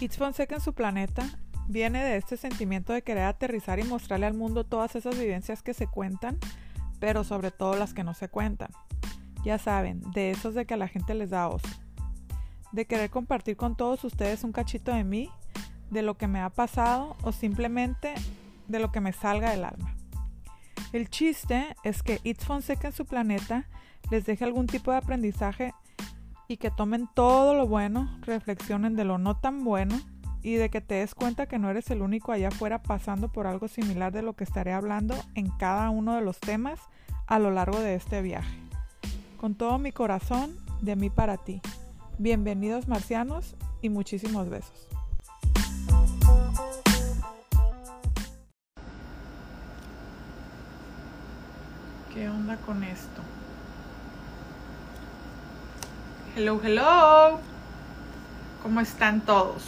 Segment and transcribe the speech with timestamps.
[0.00, 1.28] It's Fonseca en su planeta
[1.66, 5.74] viene de este sentimiento de querer aterrizar y mostrarle al mundo todas esas vivencias que
[5.74, 6.38] se cuentan,
[7.00, 8.70] pero sobre todo las que no se cuentan.
[9.44, 11.68] Ya saben, de esos de que a la gente les da oso.
[12.70, 15.30] De querer compartir con todos ustedes un cachito de mí,
[15.90, 18.14] de lo que me ha pasado o simplemente
[18.68, 19.96] de lo que me salga del alma.
[20.92, 23.66] El chiste es que It's Fonseca en su planeta
[24.10, 25.74] les deje algún tipo de aprendizaje
[26.48, 30.00] y que tomen todo lo bueno, reflexionen de lo no tan bueno
[30.42, 33.46] y de que te des cuenta que no eres el único allá afuera pasando por
[33.46, 36.80] algo similar de lo que estaré hablando en cada uno de los temas
[37.26, 38.58] a lo largo de este viaje.
[39.38, 41.60] Con todo mi corazón, de mí para ti.
[42.16, 44.88] Bienvenidos marcianos y muchísimos besos.
[52.14, 53.37] ¿Qué onda con esto?
[56.36, 57.40] Hello, hello.
[58.62, 59.62] ¿Cómo están todos?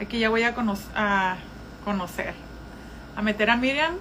[0.00, 0.54] Aquí ya voy a,
[0.94, 1.36] a
[1.84, 2.34] conocer,
[3.14, 3.96] a meter a Miriam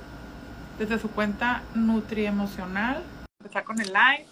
[0.80, 3.03] desde su cuenta Nutri Emocional.
[3.40, 4.25] Empezar con el live.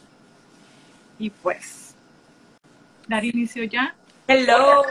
[1.18, 1.96] Y pues,
[3.08, 3.96] dar inicio ya.
[4.28, 4.84] Hello.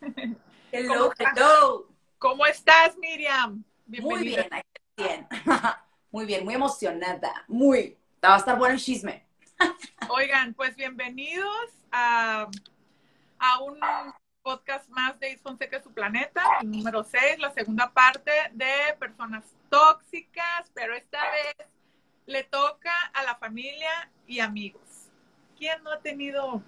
[0.70, 1.88] Hello, hello.
[2.18, 3.64] ¿Cómo estás, Miriam?
[3.86, 4.48] Muy bien,
[4.96, 5.26] bien.
[6.10, 7.44] muy bien, muy emocionada.
[7.48, 7.96] Muy.
[8.22, 9.27] Va a estar bueno el chisme.
[10.08, 12.48] Oigan, pues bienvenidos a,
[13.38, 13.78] a un
[14.42, 20.70] podcast más de Fonseca su planeta, el número 6, la segunda parte de personas tóxicas,
[20.74, 21.68] pero esta vez
[22.26, 25.10] le toca a la familia y amigos.
[25.56, 26.62] ¿Quién no ha tenido?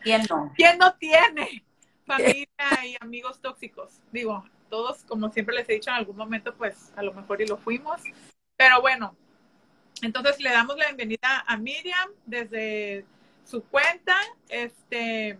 [0.00, 0.52] ¿Quién no?
[0.56, 1.64] ¿Quién no tiene
[2.06, 2.46] familia
[2.84, 4.00] y amigos tóxicos?
[4.12, 7.46] Digo, todos, como siempre les he dicho en algún momento, pues a lo mejor y
[7.46, 8.00] lo fuimos.
[8.56, 9.16] Pero bueno,
[10.02, 13.04] entonces le damos la bienvenida a Miriam desde
[13.44, 14.16] su cuenta.
[14.48, 15.38] Este,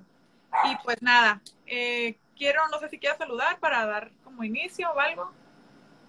[0.64, 4.98] y pues nada, eh, quiero, no sé si quieres saludar para dar como inicio o
[4.98, 5.32] algo.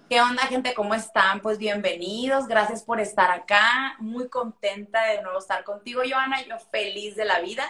[0.09, 0.75] ¿Qué onda, gente?
[0.75, 1.41] ¿Cómo están?
[1.41, 3.95] Pues bienvenidos, gracias por estar acá.
[3.97, 6.43] Muy contenta de nuevo estar contigo, Joana.
[6.45, 7.63] Yo feliz de la vida.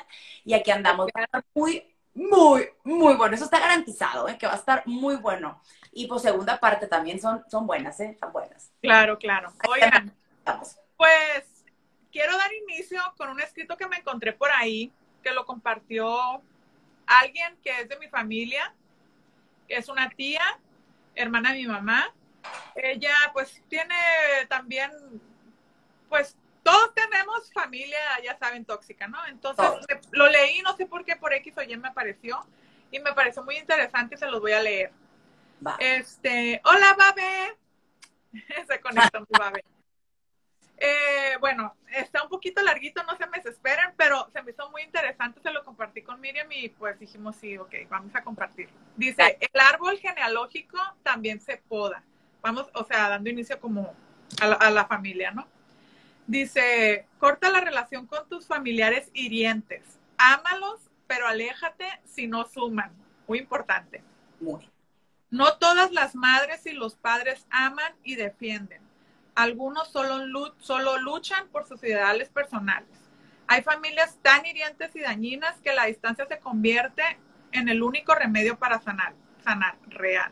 [0.43, 1.09] Y aquí andamos.
[1.53, 3.35] Muy, muy, muy bueno.
[3.35, 4.37] Eso está garantizado, ¿eh?
[4.37, 5.61] que va a estar muy bueno.
[5.93, 8.09] Y pues segunda parte también son, son buenas, ¿eh?
[8.09, 8.69] Están buenas.
[8.81, 9.53] Claro, claro.
[9.69, 10.13] Oigan,
[10.97, 11.65] pues
[12.11, 14.91] quiero dar inicio con un escrito que me encontré por ahí,
[15.23, 16.41] que lo compartió
[17.05, 18.73] alguien que es de mi familia,
[19.67, 20.59] que es una tía,
[21.15, 22.13] hermana de mi mamá.
[22.75, 23.95] Ella pues tiene
[24.49, 24.91] también,
[26.09, 29.25] pues todos tenemos familia, ya saben, tóxica, ¿no?
[29.27, 29.65] Entonces
[30.11, 32.45] lo leí, no sé por qué, por X o Y me apareció
[32.91, 34.91] y me pareció muy interesante, se los voy a leer.
[35.79, 37.57] Este, hola, Babe.
[38.67, 39.63] se conectó mi Babe.
[40.77, 44.81] Eh, bueno, está un poquito larguito, no se me desesperen, pero se me hizo muy
[44.81, 48.75] interesante, se lo compartí con Miriam y pues dijimos, sí, ok, vamos a compartirlo.
[48.95, 52.03] Dice, el árbol genealógico también se poda.
[52.41, 53.95] Vamos, o sea, dando inicio como
[54.39, 55.47] a la, familia, ¿no?
[56.27, 59.83] Dice, corta la relación con tus familiares hirientes.
[60.17, 62.91] Ámalos, pero aléjate si no suman.
[63.27, 64.03] Muy importante.
[64.39, 64.69] Muy.
[65.31, 68.84] No todas las madres y los padres aman y defienden
[69.35, 72.89] algunos solo, solo luchan por sus ideales personales.
[73.47, 77.03] Hay familias tan hirientes y dañinas que la distancia se convierte
[77.51, 79.13] en el único remedio para sanar,
[79.43, 80.31] sanar real.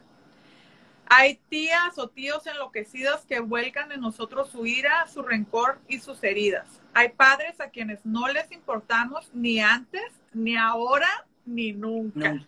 [1.06, 6.24] Hay tías o tíos enloquecidos que vuelcan en nosotros su ira, su rencor y sus
[6.24, 6.82] heridas.
[6.94, 10.04] Hay padres a quienes no les importamos ni antes,
[10.34, 12.44] ni ahora, ni nunca.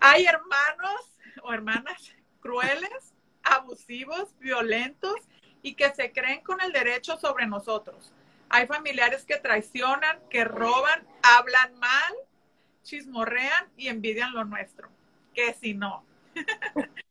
[0.00, 3.11] Hay hermanos o hermanas crueles
[3.42, 5.16] abusivos, violentos
[5.62, 8.12] y que se creen con el derecho sobre nosotros.
[8.48, 12.12] Hay familiares que traicionan, que roban, hablan mal,
[12.82, 14.90] chismorrean y envidian lo nuestro.
[15.34, 16.04] Que si no.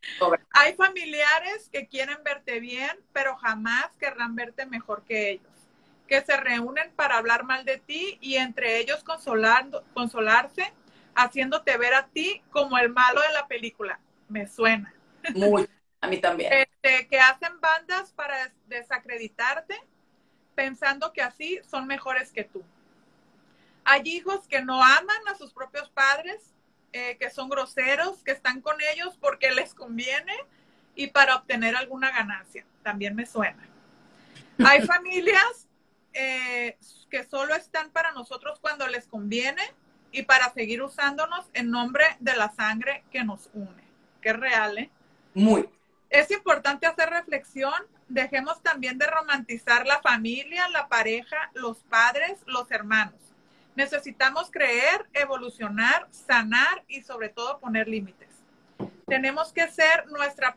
[0.51, 5.51] Hay familiares que quieren verte bien, pero jamás querrán verte mejor que ellos.
[6.07, 10.73] Que se reúnen para hablar mal de ti y entre ellos consolando, consolarse,
[11.15, 13.99] haciéndote ver a ti como el malo de la película.
[14.27, 14.93] Me suena.
[15.33, 15.67] Muy.
[16.01, 16.51] A mí también.
[16.51, 19.79] Este, que hacen bandas para desacreditarte,
[20.55, 22.63] pensando que así son mejores que tú.
[23.83, 26.53] Hay hijos que no aman a sus propios padres,
[26.91, 30.33] eh, que son groseros, que están con ellos porque les conviene
[30.95, 32.65] y para obtener alguna ganancia.
[32.83, 33.63] También me suena.
[34.65, 35.67] Hay familias
[36.13, 36.77] eh,
[37.09, 39.61] que solo están para nosotros cuando les conviene
[40.11, 43.83] y para seguir usándonos en nombre de la sangre que nos une.
[44.19, 44.89] Qué real, ¿eh?
[45.33, 45.69] Muy
[46.11, 47.73] es importante hacer reflexión.
[48.09, 53.15] Dejemos también de romantizar la familia, la pareja, los padres, los hermanos.
[53.75, 58.27] Necesitamos creer, evolucionar, sanar y sobre todo poner límites.
[59.07, 60.55] Tenemos que ser nuestra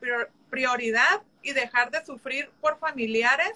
[0.51, 3.53] prioridad y dejar de sufrir por familiares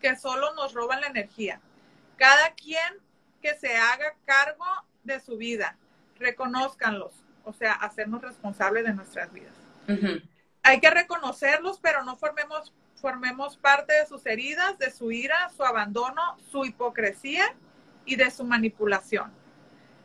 [0.00, 1.60] que solo nos roban la energía.
[2.16, 2.94] Cada quien
[3.42, 4.64] que se haga cargo
[5.04, 5.76] de su vida,
[6.18, 7.12] reconózcanlos,
[7.44, 9.52] o sea, hacernos responsables de nuestras vidas.
[10.62, 15.64] Hay que reconocerlos, pero no formemos, formemos parte de sus heridas, de su ira, su
[15.64, 17.54] abandono, su hipocresía
[18.04, 19.32] y de su manipulación.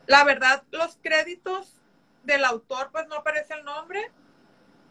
[0.08, 1.80] La verdad, los créditos
[2.24, 4.12] del autor, pues no aparece el nombre.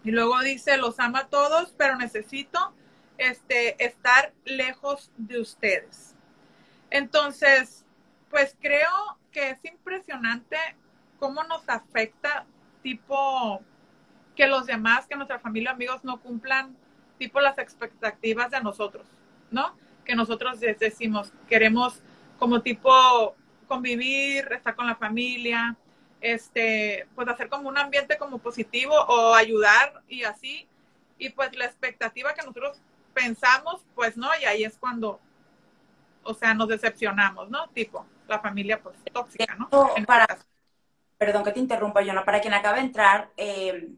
[0.05, 2.73] Y luego dice, los ama a todos, pero necesito
[3.19, 6.15] este, estar lejos de ustedes.
[6.91, 7.85] Entonces,
[8.31, 10.57] pues creo que es impresionante
[11.19, 12.45] cómo nos afecta,
[12.83, 13.61] tipo,
[14.37, 16.77] que los demás, que nuestra familia, amigos no cumplan,
[17.19, 19.07] tipo, las expectativas de nosotros,
[19.51, 19.75] ¿no?
[20.05, 22.01] Que nosotros decimos, queremos
[22.39, 23.35] como tipo
[23.67, 25.77] convivir, estar con la familia,
[26.21, 30.69] este, pues hacer como un ambiente como positivo o ayudar y así.
[31.19, 32.81] Y pues la expectativa que nosotros
[33.15, 35.19] pensamos, pues no, y ahí es cuando,
[36.23, 37.69] o sea, nos decepcionamos, ¿no?
[37.71, 39.69] Tipo, la familia pues tóxica, ¿no?
[40.07, 40.27] Para,
[41.17, 43.89] perdón que te interrumpa, Joana, para quien acaba de entrar, eh,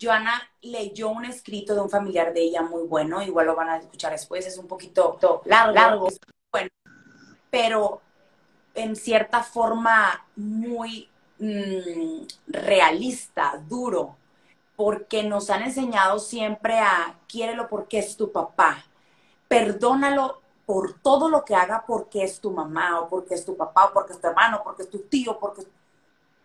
[0.00, 3.76] Joana leyó un escrito de un familiar de ella muy bueno, igual lo van a
[3.78, 6.08] escuchar después, es un poquito largo, largo
[6.50, 6.70] bueno,
[7.50, 8.00] pero
[8.74, 11.08] en cierta forma muy
[11.38, 14.16] mm, realista, duro,
[14.76, 18.84] porque nos han enseñado siempre a quiérelo porque es tu papá,
[19.48, 23.86] perdónalo por todo lo que haga porque es tu mamá o porque es tu papá
[23.86, 25.62] o porque es tu hermano, porque es tu tío, porque...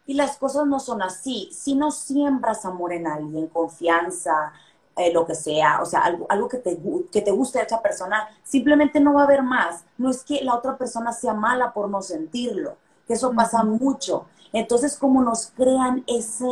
[0.05, 1.49] Y las cosas no son así.
[1.51, 4.53] Si no siembras amor en alguien, confianza,
[4.97, 6.79] eh, lo que sea, o sea, algo, algo que, te,
[7.11, 9.83] que te guste de esa persona, simplemente no va a haber más.
[9.97, 14.25] No es que la otra persona sea mala por no sentirlo, que eso pasa mucho.
[14.53, 16.45] Entonces, como nos crean ese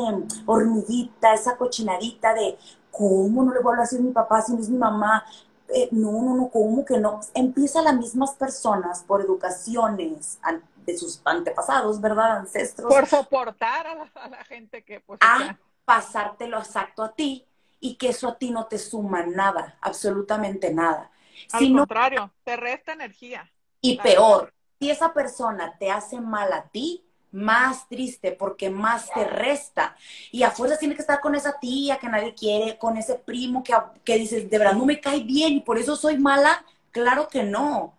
[0.46, 2.58] hormiguita, esa cochinadita de,
[2.92, 5.24] ¿cómo no le voy a a mi papá si no es mi mamá?
[5.70, 7.22] Eh, no, no, no, ¿cómo que no?
[7.34, 10.38] Empieza las mismas personas por educaciones
[10.86, 12.38] de sus antepasados, ¿verdad?
[12.38, 12.94] Ancestros.
[12.94, 15.00] Por soportar a la, gente que...
[15.00, 17.46] Pues, a pasártelo exacto a ti
[17.80, 21.12] y que eso a ti no te suma nada, absolutamente nada.
[21.52, 23.52] Al contrario, te resta energía.
[23.82, 29.26] Y peor, si esa persona te hace mal a ti, más triste porque más te
[29.26, 29.98] resta.
[30.32, 33.64] Y a fuerza tiene que estar con esa tía que nadie quiere, con ese primo
[33.64, 33.74] que,
[34.06, 36.64] que dices, de verdad no me cae bien y por eso soy mala.
[36.92, 37.98] Claro que no.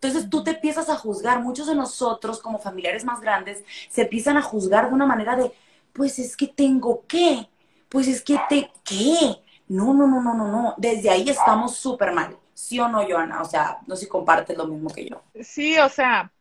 [0.00, 1.40] Entonces tú te empiezas a juzgar.
[1.40, 5.52] Muchos de nosotros, como familiares más grandes, se empiezan a juzgar de una manera de,
[5.92, 7.48] pues es que tengo que
[7.88, 9.42] pues es que te, ¿qué?
[9.68, 10.74] No, no, no, no, no, no.
[10.76, 12.36] Desde ahí estamos súper mal.
[12.54, 13.40] ¿Sí o no, Joana?
[13.40, 15.22] O sea, no sé si compartes lo mismo que yo.
[15.42, 16.32] Sí, o sea,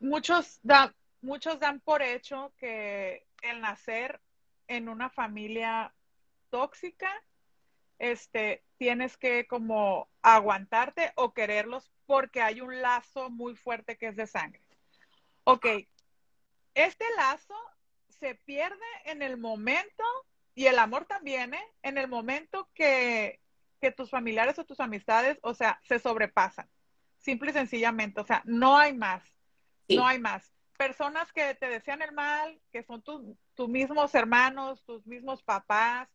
[0.00, 4.20] muchos, da, muchos dan por hecho que el nacer
[4.66, 5.92] en una familia
[6.50, 7.10] tóxica,
[7.98, 14.16] este, tienes que como aguantarte o quererlos porque hay un lazo muy fuerte que es
[14.16, 14.62] de sangre.
[15.44, 15.66] Ok,
[16.72, 17.54] este lazo
[18.08, 20.04] se pierde en el momento
[20.54, 21.64] y el amor también, ¿eh?
[21.82, 23.40] En el momento que,
[23.94, 26.66] tus familiares o tus amistades, o sea, se sobrepasan.
[27.18, 29.22] Simple y sencillamente, o sea, no hay más.
[29.90, 30.50] No hay más.
[30.78, 36.08] Personas que te desean el mal, que son tus mismos hermanos, tus mismos papás,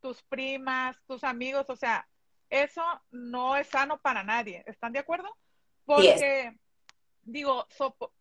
[0.00, 2.06] tus primas, tus amigos, o sea,
[2.50, 4.62] eso no es sano para nadie.
[4.66, 5.28] ¿Están de acuerdo?
[5.88, 6.54] Porque,
[7.22, 7.66] digo,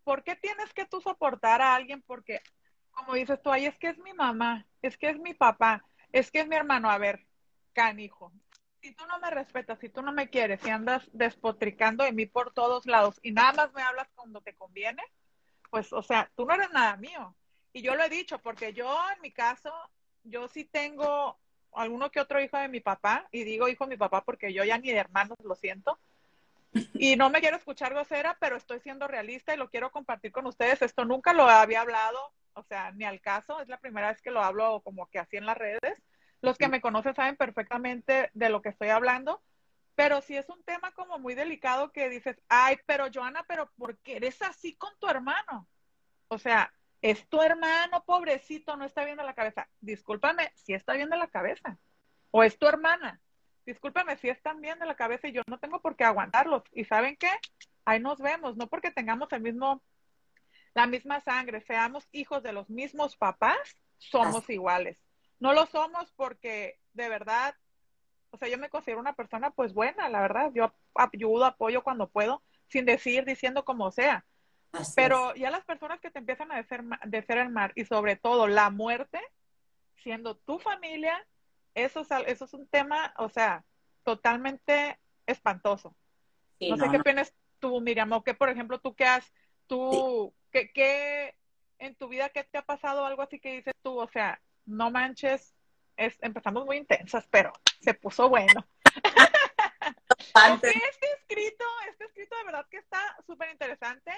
[0.05, 2.01] ¿por qué tienes que tú soportar a alguien?
[2.01, 2.41] Porque
[2.91, 5.83] como dices tú, ay, es que es mi mamá, es que es mi papá,
[6.13, 6.89] es que es mi hermano.
[6.89, 7.27] A ver,
[7.73, 8.31] canijo,
[8.81, 12.25] si tú no me respetas, si tú no me quieres, si andas despotricando de mí
[12.25, 15.03] por todos lados y nada más me hablas cuando te conviene,
[15.69, 17.35] pues, o sea, tú no eres nada mío.
[17.73, 19.73] Y yo lo he dicho, porque yo en mi caso,
[20.23, 21.37] yo sí tengo
[21.73, 24.63] alguno que otro hijo de mi papá, y digo hijo de mi papá porque yo
[24.63, 25.99] ya ni de hermanos lo siento.
[26.93, 30.45] Y no me quiero escuchar grosera, pero estoy siendo realista y lo quiero compartir con
[30.45, 30.81] ustedes.
[30.81, 34.31] Esto nunca lo había hablado o sea, ni al caso, es la primera vez que
[34.31, 36.01] lo hablo como que así en las redes.
[36.41, 39.43] Los que me conocen saben perfectamente de lo que estoy hablando,
[39.95, 43.99] pero si es un tema como muy delicado que dices, ay, pero Joana, pero ¿por
[43.99, 45.67] qué eres así con tu hermano?
[46.29, 49.69] O sea, es tu hermano, pobrecito, no está bien de la cabeza.
[49.79, 51.77] Discúlpame, si está bien de la cabeza.
[52.31, 53.21] O es tu hermana.
[53.67, 56.63] Discúlpame, si están bien de la cabeza y yo no tengo por qué aguantarlos.
[56.71, 57.29] ¿Y saben qué?
[57.85, 59.83] Ahí nos vemos, no porque tengamos el mismo
[60.73, 63.57] la misma sangre, seamos hijos de los mismos papás,
[63.97, 64.97] somos iguales.
[65.39, 67.55] No lo somos porque de verdad,
[68.29, 72.07] o sea, yo me considero una persona pues buena, la verdad, yo ayudo, apoyo cuando
[72.07, 74.23] puedo, sin decir, diciendo como sea.
[74.95, 76.63] Pero ya las personas que te empiezan a
[77.05, 79.19] desear, el mar y sobre todo la muerte,
[80.03, 81.25] siendo tu familia,
[81.77, 83.63] eso es, eso es un tema, o sea,
[84.03, 85.95] totalmente espantoso.
[86.59, 89.31] no, sé qué opinas tú, Miriam, o que, por ejemplo, tú qué has,
[89.67, 91.35] tú, ¿qué,
[91.77, 94.89] en tu vida, qué te ha pasado algo así que dices tú, o sea, no
[94.89, 95.53] manches,
[95.97, 98.65] es, empezamos muy intensas, pero se puso bueno.
[100.63, 100.73] este
[101.19, 104.11] escrito, este escrito de verdad que está súper interesante.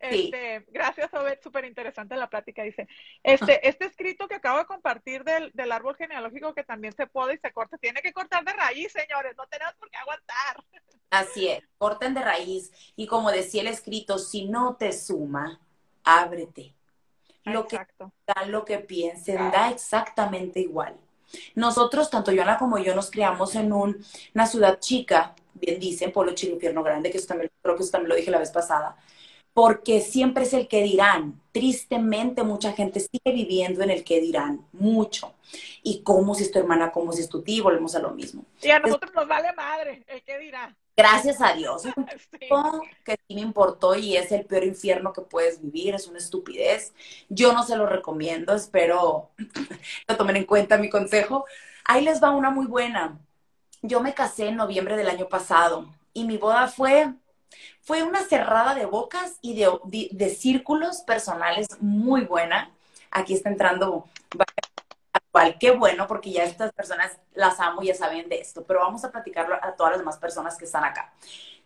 [0.00, 2.62] Este, Gracias, Obed, súper interesante la plática.
[2.62, 2.88] Dice,
[3.22, 7.34] este, este escrito que acabo de compartir del, del, árbol genealógico que también se puede
[7.34, 10.64] y se corta, tiene que cortar de raíz, señores, no tenemos por qué aguantar.
[11.10, 12.72] Así es, corten de raíz.
[12.94, 15.60] Y como decía el escrito, si no te suma,
[16.04, 16.74] ábrete.
[17.44, 18.12] Lo Exacto.
[18.26, 20.96] que lo que piensen, da exactamente igual.
[21.54, 26.54] Nosotros, tanto Joana como yo, nos criamos en una ciudad chica, bien dicen, Polo Chino
[26.54, 28.96] Infierno Grande, que eso también, creo que eso también lo dije la vez pasada,
[29.58, 31.40] porque siempre es el que dirán.
[31.50, 35.34] Tristemente, mucha gente sigue viviendo en el que dirán, mucho.
[35.82, 38.44] Y cómo si es tu hermana, cómo si es tu tío, volvemos a lo mismo.
[38.62, 40.76] Y a nosotros nos vale madre, el que dirá.
[40.96, 41.82] Gracias a Dios.
[43.04, 46.92] que sí me importó y es el peor infierno que puedes vivir, es una estupidez.
[47.28, 49.30] Yo no se lo recomiendo, espero
[50.06, 51.46] lo tomen en cuenta mi consejo.
[51.84, 53.18] Ahí les va una muy buena.
[53.82, 57.12] Yo me casé en noviembre del año pasado y mi boda fue,
[57.80, 62.70] fue una cerrada de bocas y de, círculos personales muy buena.
[63.10, 64.04] Aquí está entrando
[65.60, 69.12] qué bueno, porque ya estas personas las amo, ya saben de esto, pero vamos a
[69.12, 71.12] platicarlo a todas las demás personas que están acá.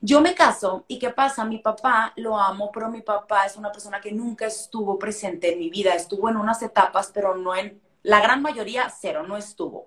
[0.00, 1.44] Yo me caso y ¿qué pasa?
[1.44, 5.58] Mi papá lo amo, pero mi papá es una persona que nunca estuvo presente en
[5.58, 9.86] mi vida, estuvo en unas etapas, pero no en, la gran mayoría, cero, no estuvo.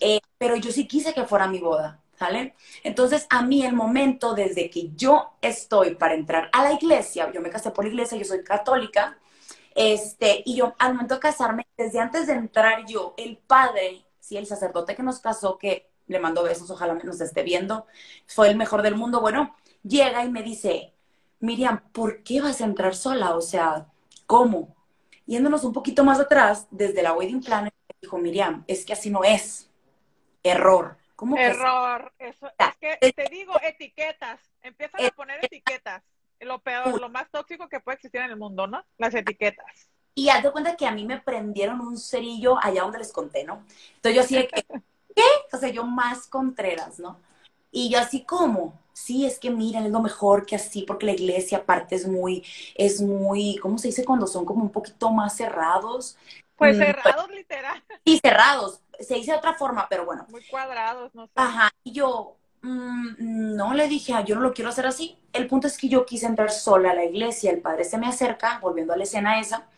[0.00, 2.54] Eh, pero yo sí quise que fuera mi boda, ¿sale?
[2.84, 7.40] Entonces, a mí el momento desde que yo estoy para entrar a la iglesia, yo
[7.40, 9.18] me casé por la iglesia, yo soy católica,
[9.74, 14.36] este, y yo al momento de casarme, desde antes de entrar yo, el padre, sí,
[14.36, 17.86] el sacerdote que nos casó, que le mando besos, ojalá nos esté viendo,
[18.26, 20.92] fue el mejor del mundo, bueno, llega y me dice,
[21.40, 23.34] Miriam, ¿por qué vas a entrar sola?
[23.34, 23.86] O sea,
[24.26, 24.76] ¿cómo?
[25.26, 29.24] Yéndonos un poquito más atrás, desde la wedding planner, dijo, Miriam, es que así no
[29.24, 29.68] es.
[30.42, 30.98] Error.
[31.22, 32.12] ¿Cómo Error.
[32.18, 34.40] Eso, es que te digo etiquetas.
[34.60, 36.02] Empiezan a poner etiquetas
[36.40, 38.84] lo peor, lo más tóxico que puede existir en el mundo, ¿no?
[38.98, 39.88] Las etiquetas.
[40.16, 43.44] Y haz de cuenta que a mí me prendieron un cerillo allá donde les conté,
[43.44, 43.64] ¿no?
[43.94, 44.62] Entonces yo así de que,
[45.14, 45.22] ¿qué?
[45.52, 47.20] O sea, yo más contreras, ¿no?
[47.70, 51.12] Y yo así como, sí, es que miren, es lo mejor que así, porque la
[51.12, 55.36] iglesia aparte es muy, es muy, ¿cómo se dice cuando son como un poquito más
[55.36, 56.18] cerrados?
[56.56, 57.80] Pues mm, cerrados, literal.
[58.04, 58.81] Sí, cerrados.
[59.02, 60.26] Se dice de otra forma, pero bueno.
[60.30, 61.32] Muy cuadrados, no sé.
[61.36, 61.70] Ajá.
[61.84, 65.18] Y yo, Mm, no le dije, ah, yo no lo quiero hacer así.
[65.32, 68.06] El punto es que yo quise entrar sola a la iglesia, el padre se me
[68.06, 69.68] acerca, volviendo a la escena esa,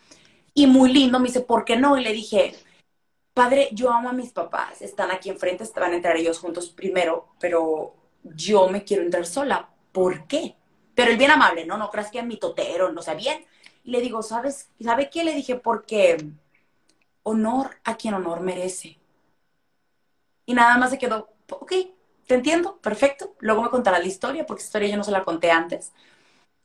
[0.54, 1.98] y muy lindo, me dice, ¿por qué no?
[1.98, 2.54] Y le dije,
[3.34, 7.28] padre, yo amo a mis papás, están aquí enfrente, van a entrar ellos juntos primero,
[7.40, 10.56] pero yo me quiero entrar sola, ¿por qué?
[10.94, 11.78] Pero él bien amable, ¿no?
[11.78, 13.44] No creas que es mi totero, no sé, bien.
[13.84, 14.70] Y le digo, ¿sabes?
[14.80, 15.24] ¿Sabe qué?
[15.24, 16.16] Le dije, porque
[17.22, 18.98] honor a quien honor merece.
[20.46, 21.72] Y nada más se quedó, ok,
[22.26, 23.34] te entiendo, perfecto.
[23.40, 25.92] Luego me contará la historia, porque esa historia yo no se la conté antes.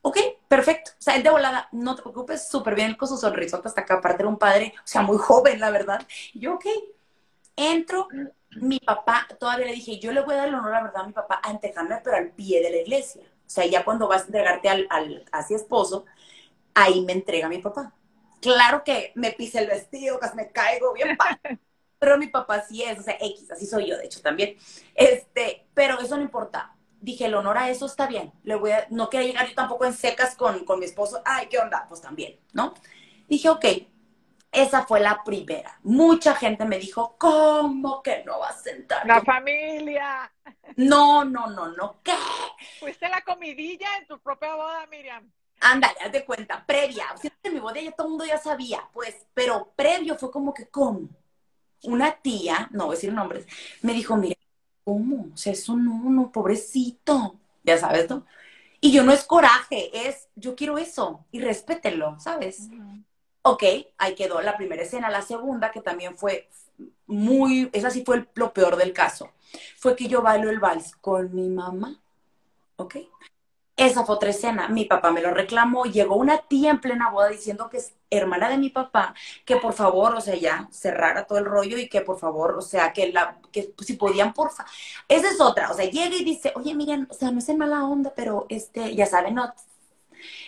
[0.02, 0.18] Ok,
[0.48, 0.92] perfecto.
[1.00, 3.96] O sea, él de volada, no te preocupes, súper bien con su sonrisota hasta acá.
[3.96, 6.08] Aparte era un padre, o sea, muy joven, la verdad.
[6.34, 6.66] Y yo, ok,
[7.56, 8.08] entro.
[8.62, 11.08] Mi papá, todavía le dije, yo le voy a dar el honor, la verdad, a
[11.08, 13.22] mi papá a entregarme, pero al pie de la iglesia.
[13.24, 16.06] O sea, ya cuando vas a entregarte al, al esposo,
[16.76, 17.94] ahí me entrega mi papá.
[18.42, 21.18] Claro que me pise el vestido, casi me caigo bien
[22.00, 24.58] pero mi papá sí es, o sea, X, así soy yo, de hecho, también.
[24.96, 26.74] Este, pero eso no importa.
[27.01, 28.34] Dije, el honor a eso está bien.
[28.44, 31.22] Le voy a, no quería llegar yo tampoco en secas con, con mi esposo.
[31.25, 31.86] Ay, ¿qué onda?
[31.88, 32.74] Pues también, ¿no?
[33.27, 33.65] Dije, ok,
[34.51, 35.79] esa fue la primera.
[35.84, 39.06] Mucha gente me dijo, ¿cómo que no vas a sentar?
[39.06, 40.32] La familia.
[40.77, 42.00] No, no, no, no.
[42.03, 42.13] ¿Qué?
[42.79, 45.32] Fuiste la comidilla en tu propia boda, Miriam.
[45.62, 47.06] Ándale, haz de cuenta, previa.
[47.13, 50.53] O en mi boda ya todo el mundo ya sabía, pues, pero previo fue como
[50.53, 51.10] que, ¿cómo?
[51.84, 53.46] Una tía, no voy a decir nombres,
[53.82, 54.36] me dijo, mira,
[54.84, 55.30] ¿cómo?
[55.34, 57.40] O sea, eso no, no, pobrecito.
[57.64, 58.26] Ya sabes, ¿no?
[58.82, 62.70] Y yo no es coraje, es yo quiero eso y respétenlo, ¿sabes?
[63.42, 63.64] Ok,
[63.98, 65.10] ahí quedó la primera escena.
[65.10, 66.50] La segunda, que también fue
[67.06, 69.32] muy, esa sí fue lo peor del caso,
[69.78, 72.02] fue que yo bailo el vals con mi mamá,
[72.78, 72.96] ¿ok?
[73.80, 74.68] Esa fue otra escena.
[74.68, 75.86] Mi papá me lo reclamó.
[75.86, 79.14] Llegó una tía en plena boda diciendo que es hermana de mi papá,
[79.46, 82.62] que por favor, o sea, ya cerrara todo el rollo y que por favor, o
[82.62, 84.66] sea, que la, que si podían, porfa.
[85.08, 85.72] Esa es otra.
[85.72, 88.46] O sea, llega y dice, oye, miren, o sea, no es en mala onda, pero
[88.50, 89.54] este, ya saben, no.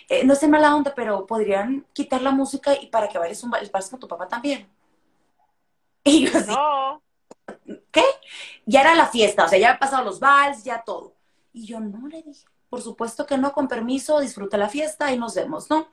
[0.08, 3.50] eh, no sé mala onda, pero podrían quitar la música y para que bailes un
[3.50, 4.68] vals con tu papá también.
[6.04, 7.02] Y yo así, No,
[7.90, 8.02] ¿qué?
[8.66, 11.16] Ya era la fiesta, o sea, ya había pasado los vals, ya todo.
[11.52, 15.18] Y yo no le dije, por supuesto que no, con permiso, disfruta la fiesta y
[15.18, 15.88] nos vemos, ¿no?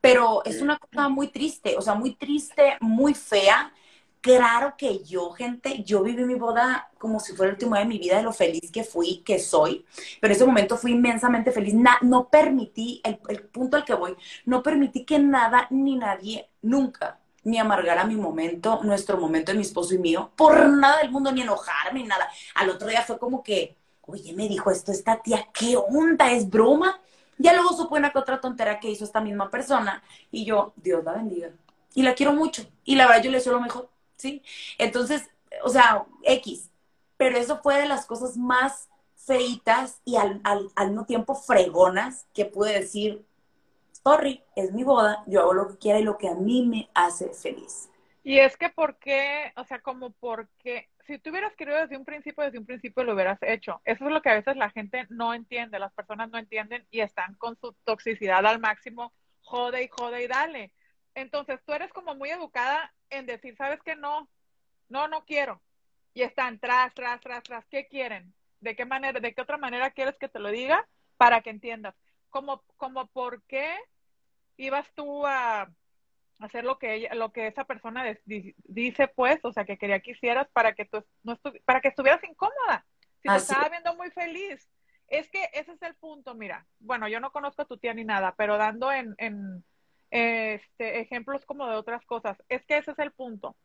[0.00, 3.72] Pero es una cosa muy triste, o sea, muy triste, muy fea.
[4.20, 7.98] Claro que yo, gente, yo viví mi boda como si fuera el último de mi
[7.98, 9.84] vida, de lo feliz que fui, que soy,
[10.20, 11.74] pero en ese momento fui inmensamente feliz.
[12.02, 17.18] No permití, el, el punto al que voy, no permití que nada ni nadie nunca
[17.42, 21.32] ni amargara mi momento, nuestro momento de mi esposo y mío, por nada del mundo,
[21.32, 22.28] ni enojarme, ni nada.
[22.54, 23.79] Al otro día fue como que,
[24.10, 26.32] oye, me dijo esto esta tía, ¿qué onda?
[26.32, 27.00] ¿Es broma?
[27.38, 31.02] Ya luego supe una que otra tontera que hizo esta misma persona y yo, Dios
[31.04, 31.50] la bendiga.
[31.94, 32.62] Y la quiero mucho.
[32.84, 34.42] Y la verdad yo le deseo lo mejor, ¿sí?
[34.78, 35.28] Entonces,
[35.64, 36.70] o sea, X.
[37.16, 42.26] Pero eso fue de las cosas más feitas y al, al, al mismo tiempo fregonas
[42.34, 43.24] que pude decir,
[44.02, 46.90] sorry, es mi boda, yo hago lo que quiera y lo que a mí me
[46.94, 47.88] hace feliz.
[48.22, 52.04] Y es que por qué, o sea, como porque, si tú hubieras querido desde un
[52.04, 53.80] principio, desde un principio lo hubieras hecho.
[53.84, 57.00] Eso es lo que a veces la gente no entiende, las personas no entienden y
[57.00, 59.12] están con su toxicidad al máximo,
[59.42, 60.72] jode y jode y dale.
[61.14, 63.96] Entonces tú eres como muy educada en decir, ¿sabes qué?
[63.96, 64.28] No,
[64.88, 65.62] no, no quiero.
[66.12, 68.34] Y están tras, tras, tras, tras, ¿qué quieren?
[68.60, 70.86] ¿De qué manera, de qué otra manera quieres que te lo diga
[71.16, 71.94] para que entiendas?
[72.28, 73.76] Como, como por qué
[74.56, 75.70] ibas tú a
[76.40, 80.12] hacer lo que ella, lo que esa persona dice, pues, o sea, que quería que
[80.12, 82.84] hicieras para que tú no para que estuvieras incómoda.
[83.22, 83.70] Si te Así estaba es.
[83.70, 84.68] viendo muy feliz.
[85.08, 86.66] Es que ese es el punto, mira.
[86.78, 89.64] Bueno, yo no conozco a tu tía ni nada, pero dando en, en
[90.10, 93.56] este, ejemplos como de otras cosas, es que ese es el punto.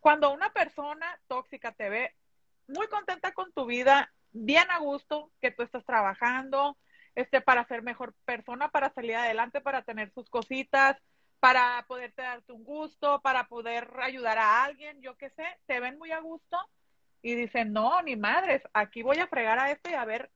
[0.00, 2.14] Cuando una persona tóxica te ve
[2.66, 6.76] muy contenta con tu vida, bien a gusto, que tú estás trabajando,
[7.14, 10.96] este, para ser mejor persona, para salir adelante, para tener sus cositas,
[11.40, 15.98] para poderte darte un gusto, para poder ayudar a alguien, yo qué sé, te ven
[15.98, 16.58] muy a gusto
[17.22, 20.30] y dicen, no, ni madres, aquí voy a fregar a este y a ver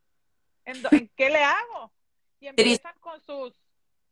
[0.65, 1.93] en, qué le hago.
[2.41, 3.55] Y empiezan con sus,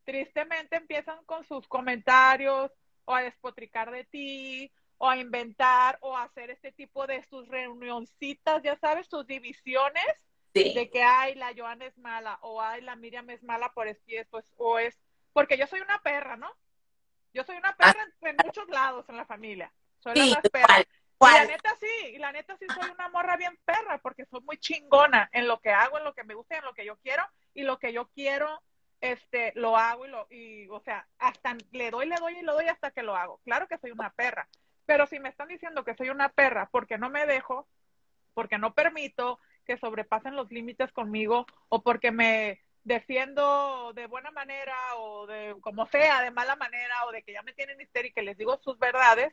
[0.04, 2.72] tristemente empiezan con sus comentarios
[3.04, 7.48] o a despotricar de ti o a inventar o a hacer este tipo de sus
[7.48, 10.04] reunioncitas, ya sabes, sus divisiones
[10.52, 10.74] Sí.
[10.74, 14.02] de que ay la Joana es mala o ay la Miriam es mala por esto
[14.08, 14.98] y esto o es
[15.32, 16.50] porque yo soy una perra, ¿no?
[17.32, 19.72] Yo soy una perra en, muchos lados en la familia.
[19.98, 20.80] Soy la Sí, más perra.
[20.80, 24.40] Y la neta sí, y la neta sí soy una morra bien perra porque soy
[24.40, 26.86] muy chingona en lo que hago, en lo que me gusta, y en lo que
[26.86, 28.62] yo quiero y lo que yo quiero
[29.00, 32.52] este lo hago y lo y o sea, hasta le doy, le doy y le
[32.52, 33.40] doy hasta que lo hago.
[33.44, 34.48] Claro que soy una perra,
[34.86, 37.68] pero si me están diciendo que soy una perra porque no me dejo,
[38.32, 44.74] porque no permito que sobrepasen los límites conmigo o porque me defiendo de buena manera
[44.96, 48.24] o de como sea, de mala manera o de que ya me tienen histérica y
[48.24, 49.32] les digo sus verdades,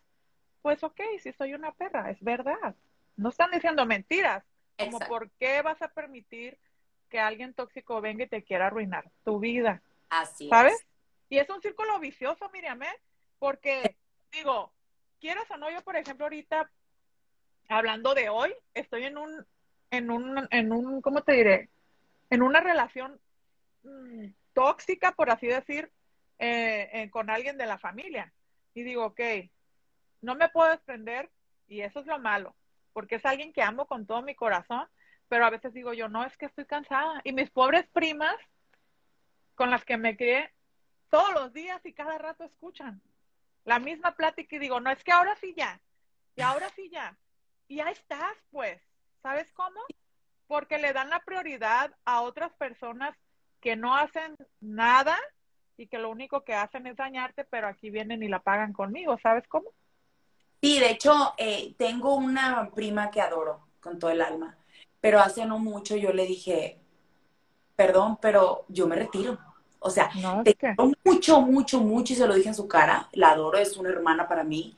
[0.62, 2.76] pues ok, si soy una perra, es verdad.
[3.16, 4.44] No están diciendo mentiras.
[4.78, 5.08] Como Exacto.
[5.08, 6.60] por qué vas a permitir
[7.10, 10.74] que alguien tóxico venga y te quiera arruinar tu vida, Así ¿sabes?
[10.74, 10.88] es.
[11.30, 12.96] Y es un círculo vicioso, Miriam, ¿eh?
[13.40, 13.96] Porque,
[14.32, 14.72] digo,
[15.20, 16.70] quieras o no, yo, por ejemplo, ahorita,
[17.70, 19.46] hablando de hoy, estoy en un,
[19.90, 21.70] en un, en un, ¿cómo te diré?
[22.30, 23.20] En una relación
[24.54, 25.92] tóxica, por así decir,
[26.40, 28.34] eh, eh, con alguien de la familia.
[28.74, 29.22] Y digo, ok,
[30.22, 31.30] no me puedo desprender
[31.68, 32.56] y eso es lo malo,
[32.94, 34.88] porque es alguien que amo con todo mi corazón,
[35.28, 37.22] pero a veces digo yo, no, es que estoy cansada.
[37.24, 38.36] Y mis pobres primas,
[39.56, 40.54] con las que me crié,
[41.10, 43.02] todos los días y cada rato escuchan
[43.64, 45.82] la misma plática y digo, no, es que ahora sí ya,
[46.36, 47.18] y ahora sí ya.
[47.68, 48.82] Y ahí estás, pues,
[49.22, 49.82] ¿sabes cómo?
[50.48, 53.18] Porque le dan la prioridad a otras personas
[53.62, 55.18] que no hacen nada
[55.78, 59.18] y que lo único que hacen es dañarte, pero aquí vienen y la pagan conmigo,
[59.22, 59.70] ¿sabes cómo?
[60.62, 64.58] Sí, de hecho, eh, tengo una prima que adoro con todo el alma,
[65.00, 66.80] pero hace no mucho yo le dije,
[67.76, 69.38] perdón, pero yo me retiro.
[69.80, 70.76] O sea, No, te que...
[70.76, 73.90] quiero mucho, mucho, mucho y se lo dije en su cara, la adoro, es una
[73.90, 74.76] hermana para mí,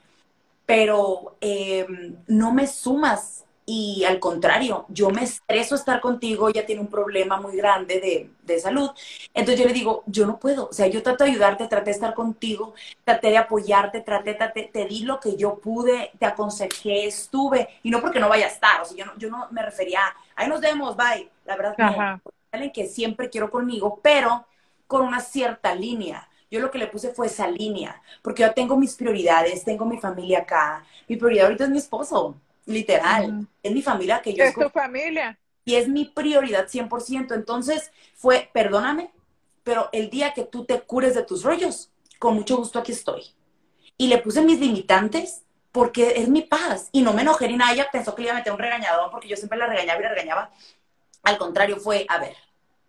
[0.65, 1.87] pero eh,
[2.27, 7.39] no me sumas y al contrario, yo me estreso estar contigo, ella tiene un problema
[7.39, 8.89] muy grande de, de salud,
[9.31, 11.91] entonces yo le digo, yo no puedo, o sea, yo trato de ayudarte, traté de
[11.91, 17.05] estar contigo, traté de apoyarte, traté, traté, te di lo que yo pude, te aconsejé,
[17.05, 19.61] estuve, y no porque no vaya a estar, o sea, yo no, yo no me
[19.61, 22.19] refería a, ahí nos vemos, bye, la verdad no, Ajá.
[22.51, 24.45] alguien que siempre quiero conmigo, pero
[24.87, 26.27] con una cierta línea.
[26.51, 29.99] Yo lo que le puse fue esa línea, porque yo tengo mis prioridades, tengo mi
[29.99, 30.83] familia acá.
[31.07, 32.35] Mi prioridad ahorita es mi esposo,
[32.69, 33.47] literal.
[33.63, 35.37] Es mi familia que yo Es tu familia.
[35.65, 37.33] y es mi prioridad 100%.
[37.33, 39.11] Entonces fue, perdóname,
[39.63, 43.23] pero el día que tú te cures de tus rollos, con mucho gusto aquí estoy.
[43.97, 46.89] Y le puse mis limitantes porque es mi paz.
[46.91, 47.73] Y no me enojé ni nada.
[47.73, 50.03] Ella pensó que le iba a meter un regañador porque yo siempre la regañaba y
[50.03, 50.51] la regañaba.
[51.23, 52.35] Al contrario, fue, a ver,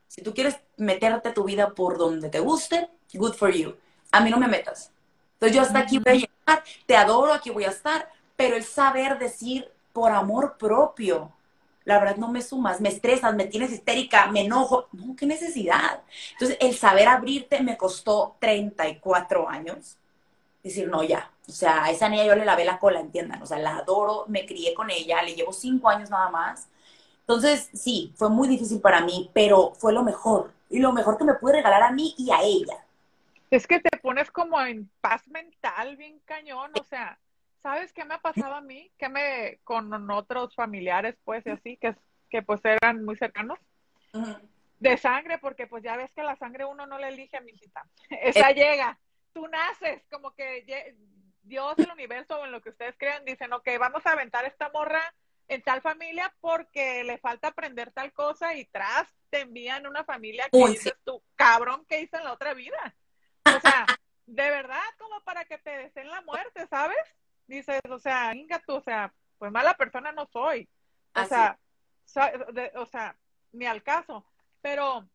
[0.06, 3.74] si tú quieres meterte tu vida por donde te guste, good for you.
[4.12, 4.92] A mí no me metas.
[5.34, 8.08] Entonces yo hasta aquí voy a llegar, te adoro, aquí voy a estar,
[8.40, 11.30] pero el saber decir por amor propio,
[11.84, 14.88] la verdad no me sumas, me estresas, me tienes histérica, me enojo.
[14.92, 16.00] No, qué necesidad.
[16.32, 19.98] Entonces, el saber abrirte me costó 34 años.
[20.62, 21.30] Decir, no, ya.
[21.46, 23.42] O sea, a esa niña yo le lavé la cola, entiendan.
[23.42, 26.66] O sea, la adoro, me crié con ella, le llevo cinco años nada más.
[27.20, 30.50] Entonces, sí, fue muy difícil para mí, pero fue lo mejor.
[30.70, 32.86] Y lo mejor que me pude regalar a mí y a ella.
[33.50, 36.70] Es que te pones como en paz mental, bien cañón.
[36.80, 37.18] O sea,
[37.62, 38.90] ¿sabes qué me ha pasado a mí?
[38.98, 41.94] Que me, con otros familiares, pues, y así, que,
[42.28, 43.58] que pues eran muy cercanos.
[44.78, 47.52] De sangre, porque pues ya ves que la sangre uno no le elige a mi
[47.52, 47.84] hijita.
[48.10, 48.98] Esa llega.
[49.32, 50.96] Tú naces, como que
[51.42, 54.70] Dios, el universo o en lo que ustedes crean, dicen, ok, vamos a aventar esta
[54.70, 55.02] morra
[55.48, 60.48] en tal familia porque le falta aprender tal cosa y tras te envían una familia
[60.50, 62.94] que dices tú, cabrón, ¿qué hice en la otra vida?
[63.44, 63.86] O sea,
[64.26, 66.96] de verdad, como para que te deseen la muerte, ¿sabes?
[67.50, 70.68] Dices, o sea, inga tú, o sea, pues mala persona no soy.
[71.14, 71.58] O sea,
[72.76, 73.16] o sea,
[73.52, 74.24] ni al caso.
[74.62, 75.08] Pero,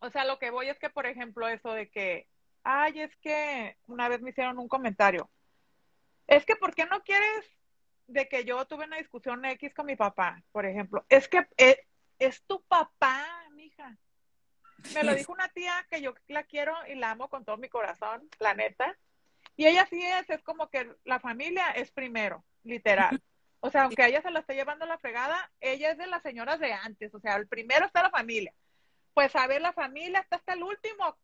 [0.00, 2.26] o sea, lo que voy es que, por ejemplo, eso de que,
[2.62, 5.30] ay, es que una vez me hicieron un comentario.
[6.26, 7.44] Es que, ¿por qué no quieres
[8.06, 11.04] de que yo tuve una discusión X con mi papá, por ejemplo?
[11.08, 11.78] Es que es,
[12.18, 13.96] es tu papá, mija.
[14.94, 17.68] Me lo dijo una tía que yo la quiero y la amo con todo mi
[17.68, 18.96] corazón, la neta.
[19.58, 23.20] Y ella sí es, es como que la familia es primero, literal.
[23.58, 26.60] O sea, aunque ella se la esté llevando la fregada, ella es de las señoras
[26.60, 27.12] de antes.
[27.12, 28.54] O sea, el primero está la familia.
[29.14, 31.18] Pues a ver, la familia está hasta el último,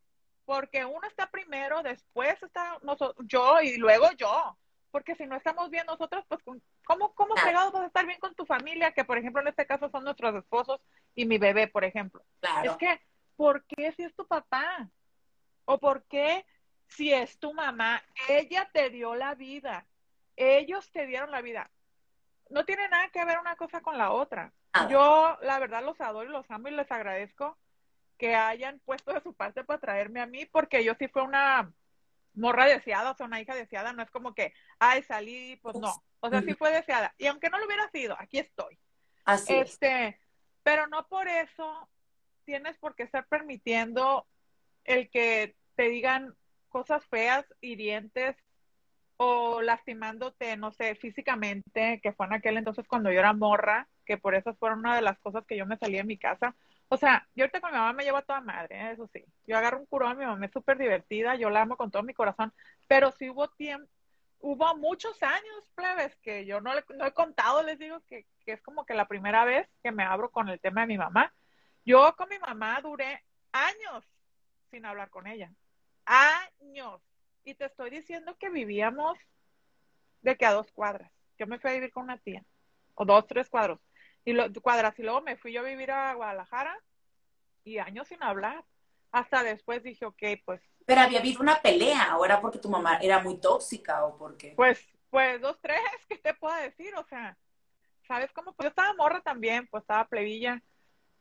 [0.46, 4.58] porque uno está primero, después está nosotros, yo y luego yo.
[4.90, 6.40] Porque si no estamos bien nosotros, pues
[6.84, 8.90] ¿cómo, cómo fregados vas a estar bien con tu familia?
[8.90, 10.80] Que por ejemplo en este caso son nuestros esposos
[11.14, 12.20] y mi bebé, por ejemplo.
[12.64, 13.00] Es que,
[13.36, 14.90] ¿por qué si es tu papá?
[15.66, 16.44] ¿O por qué
[16.88, 19.86] si es tu mamá, ella te dio la vida,
[20.36, 21.70] ellos te dieron la vida.
[22.50, 24.52] No tiene nada que ver una cosa con la otra.
[24.90, 27.56] Yo, la verdad, los adoro y los amo y les agradezco
[28.18, 31.72] que hayan puesto de su parte para traerme a mí, porque yo sí fue una
[32.34, 35.94] morra deseada, o sea, una hija deseada, no es como que, ay, salí, pues no.
[36.20, 37.14] O sea, sí fue deseada.
[37.18, 38.78] Y aunque no lo hubiera sido, aquí estoy.
[39.24, 40.18] Así este,
[40.62, 41.88] Pero no por eso
[42.44, 44.26] tienes por qué estar permitiendo
[44.84, 46.34] el que te digan,
[46.74, 48.34] cosas feas, hirientes
[49.16, 54.18] o lastimándote, no sé, físicamente, que fue en aquel entonces cuando yo era morra, que
[54.18, 56.56] por eso fueron una de las cosas que yo me salí de mi casa.
[56.88, 58.90] O sea, yo ahorita con mi mamá me llevo a toda madre, ¿eh?
[58.90, 59.24] eso sí.
[59.46, 62.12] Yo agarro un curón, mi mamá es súper divertida, yo la amo con todo mi
[62.12, 62.52] corazón,
[62.88, 63.88] pero sí hubo tiempo,
[64.40, 68.62] hubo muchos años, plebes, que yo no, no he contado, les digo que, que es
[68.62, 71.32] como que la primera vez que me abro con el tema de mi mamá.
[71.84, 74.04] Yo con mi mamá duré años
[74.72, 75.52] sin hablar con ella
[76.06, 77.00] años.
[77.44, 79.18] Y te estoy diciendo que vivíamos
[80.22, 81.12] de que a dos cuadras.
[81.38, 82.44] Yo me fui a vivir con una tía,
[82.94, 83.80] o dos, tres cuadros.
[84.24, 86.74] Y lo, cuadras, y luego me fui yo a vivir a Guadalajara
[87.62, 88.64] y años sin hablar.
[89.12, 90.62] Hasta después dije, ok, pues.
[90.86, 94.54] Pero había habido una pelea, o era porque tu mamá era muy tóxica, o porque.
[94.56, 96.94] Pues, pues dos, tres, ¿qué te puedo decir?
[96.96, 97.36] O sea,
[98.08, 98.54] ¿sabes cómo?
[98.54, 100.62] Pues yo estaba morra también, pues estaba plebilla.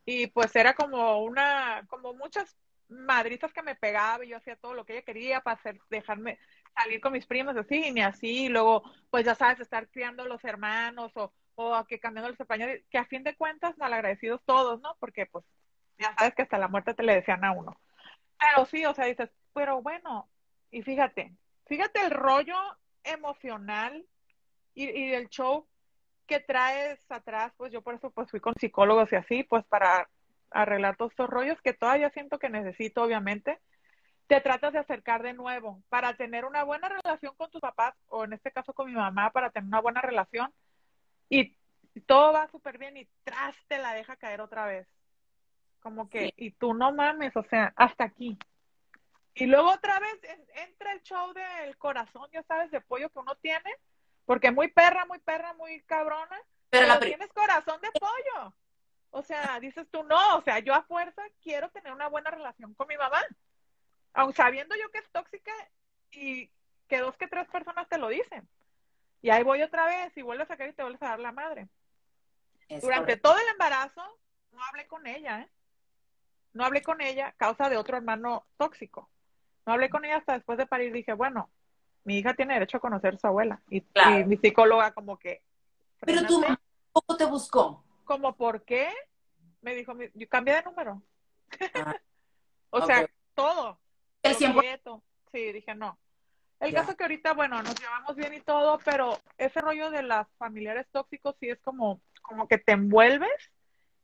[0.06, 2.58] Y pues era como una, como muchas
[2.90, 6.40] madrizas que me pegaba y yo hacía todo lo que ella quería para hacer, dejarme
[6.76, 10.44] salir con mis primos así ni así, y luego pues ya sabes, estar criando los
[10.44, 14.96] hermanos o, o que cambiando los españoles, que a fin de cuentas malagradecidos todos, ¿no?
[15.00, 15.46] Porque pues
[15.98, 17.80] ya sabes que hasta la muerte te le decían a uno.
[18.40, 20.30] Pero sí, o sea, dices, pero bueno,
[20.72, 22.58] y fíjate, fíjate el rollo
[23.04, 24.06] emocional
[24.74, 25.68] y, y el show
[26.26, 30.10] que traes atrás, pues yo por eso pues fui con psicólogos y así, pues para
[30.54, 33.60] arreglar todos estos rollos que todavía siento que necesito, obviamente,
[34.28, 38.24] te tratas de acercar de nuevo para tener una buena relación con tus papás, o
[38.24, 40.54] en este caso con mi mamá, para tener una buena relación,
[41.30, 41.56] y
[42.06, 44.88] todo va súper bien y tras te la deja caer otra vez.
[45.82, 48.38] Como que, y tú no mames, o sea, hasta aquí.
[49.36, 50.20] Y luego otra vez
[50.56, 53.70] entra el show del corazón, ya sabes, de pollo que uno tiene,
[54.26, 56.40] porque muy perra, muy perra, muy cabrona,
[56.70, 58.54] pero, pero tienes corazón de pollo.
[59.16, 62.74] O sea, dices tú, no, o sea, yo a fuerza quiero tener una buena relación
[62.74, 63.22] con mi mamá.
[64.14, 65.52] Aun sabiendo yo que es tóxica
[66.12, 66.50] y
[66.88, 68.48] que dos que tres personas te lo dicen.
[69.22, 71.32] Y ahí voy otra vez y vuelves a caer y te vuelves a dar la
[71.32, 71.68] madre.
[72.82, 74.02] Durante todo el embarazo
[74.52, 75.50] no hablé con ella, ¿eh?
[76.54, 79.10] no hablé con ella, causa de otro hermano tóxico.
[79.68, 80.92] No hablé con ella hasta después de parir.
[80.92, 81.52] Dije, bueno,
[82.04, 83.62] mi hija tiene derecho a conocer a su abuela.
[83.70, 83.84] Y,
[84.26, 85.44] mi psicóloga como que...
[86.00, 86.44] Pero tú,
[86.92, 87.84] ¿cómo te buscó?
[88.04, 88.90] Como, ¿por qué?
[89.62, 91.02] Me dijo, yo cambié de número.
[91.76, 91.96] Ah,
[92.70, 93.80] o sea, todo.
[94.22, 94.62] El tiempo.
[95.32, 95.98] Sí, dije, no.
[96.60, 100.28] El caso que ahorita, bueno, nos llevamos bien y todo, pero ese rollo de las
[100.38, 103.52] familiares tóxicos sí es como, como que te envuelves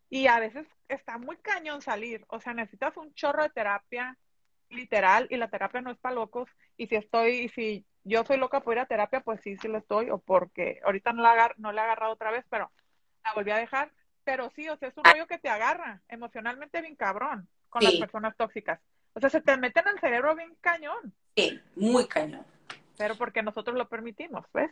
[0.10, 2.26] y a veces está muy cañón salir.
[2.28, 4.18] O sea, necesitas un chorro de terapia,
[4.70, 6.50] literal, y la terapia no es para locos.
[6.76, 9.68] Y si estoy, y si yo soy loca por ir a terapia, pues sí, sí
[9.68, 12.72] lo estoy, o porque ahorita no la, no la he agarrado otra vez, pero
[13.30, 13.92] la volví a dejar.
[14.24, 17.96] Pero sí, o sea, es un rollo que te agarra emocionalmente bien cabrón con las
[17.96, 18.80] personas tóxicas.
[19.14, 21.14] O sea, se te meten en el cerebro bien cañón.
[21.36, 22.46] Sí, muy cañón.
[22.98, 24.72] Pero porque nosotros lo permitimos, ¿ves?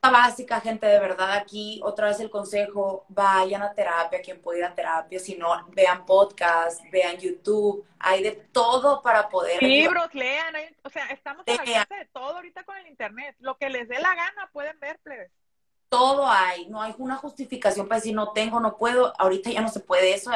[0.00, 4.64] básica, gente, de verdad aquí, otra vez el consejo, vayan a terapia, quien puede ir
[4.64, 9.62] a terapia, si no, vean podcast, vean YouTube, hay de todo para poder...
[9.62, 13.70] Libros, lean, o sea, estamos a la de todo ahorita con el internet, lo que
[13.70, 15.30] les dé la gana pueden ver, plebes.
[15.88, 19.68] Todo hay, no hay una justificación para decir no tengo, no puedo, ahorita ya no
[19.68, 20.30] se puede eso,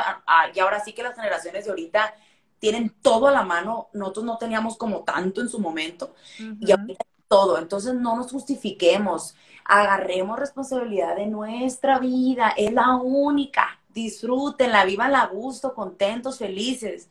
[0.55, 2.15] y ahora sí que las generaciones de ahorita
[2.59, 6.15] tienen todo a la mano, nosotros no teníamos como tanto en su momento,
[6.61, 9.35] y ahorita todo, entonces no nos justifiquemos
[9.65, 17.09] agarremos responsabilidad de nuestra vida, es la única, disfrútenla, vivan a gusto, contentos, felices.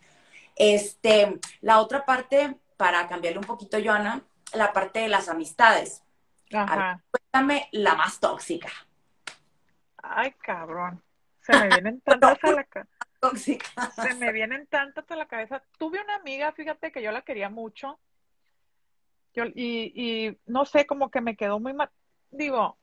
[0.55, 4.23] Este, la otra parte, para cambiarle un poquito, Joana,
[4.53, 6.03] la parte de las amistades.
[6.53, 7.03] Ajá.
[7.09, 8.69] cuéntame la más tóxica.
[9.97, 11.03] Ay, cabrón.
[11.41, 12.91] Se me vienen tantas a la cabeza.
[13.95, 15.63] Se me vienen tantas a la cabeza.
[15.77, 17.99] Tuve una amiga, fíjate que yo la quería mucho.
[19.33, 21.89] Yo, y, y no sé, como que me quedó muy mal
[22.31, 22.77] digo,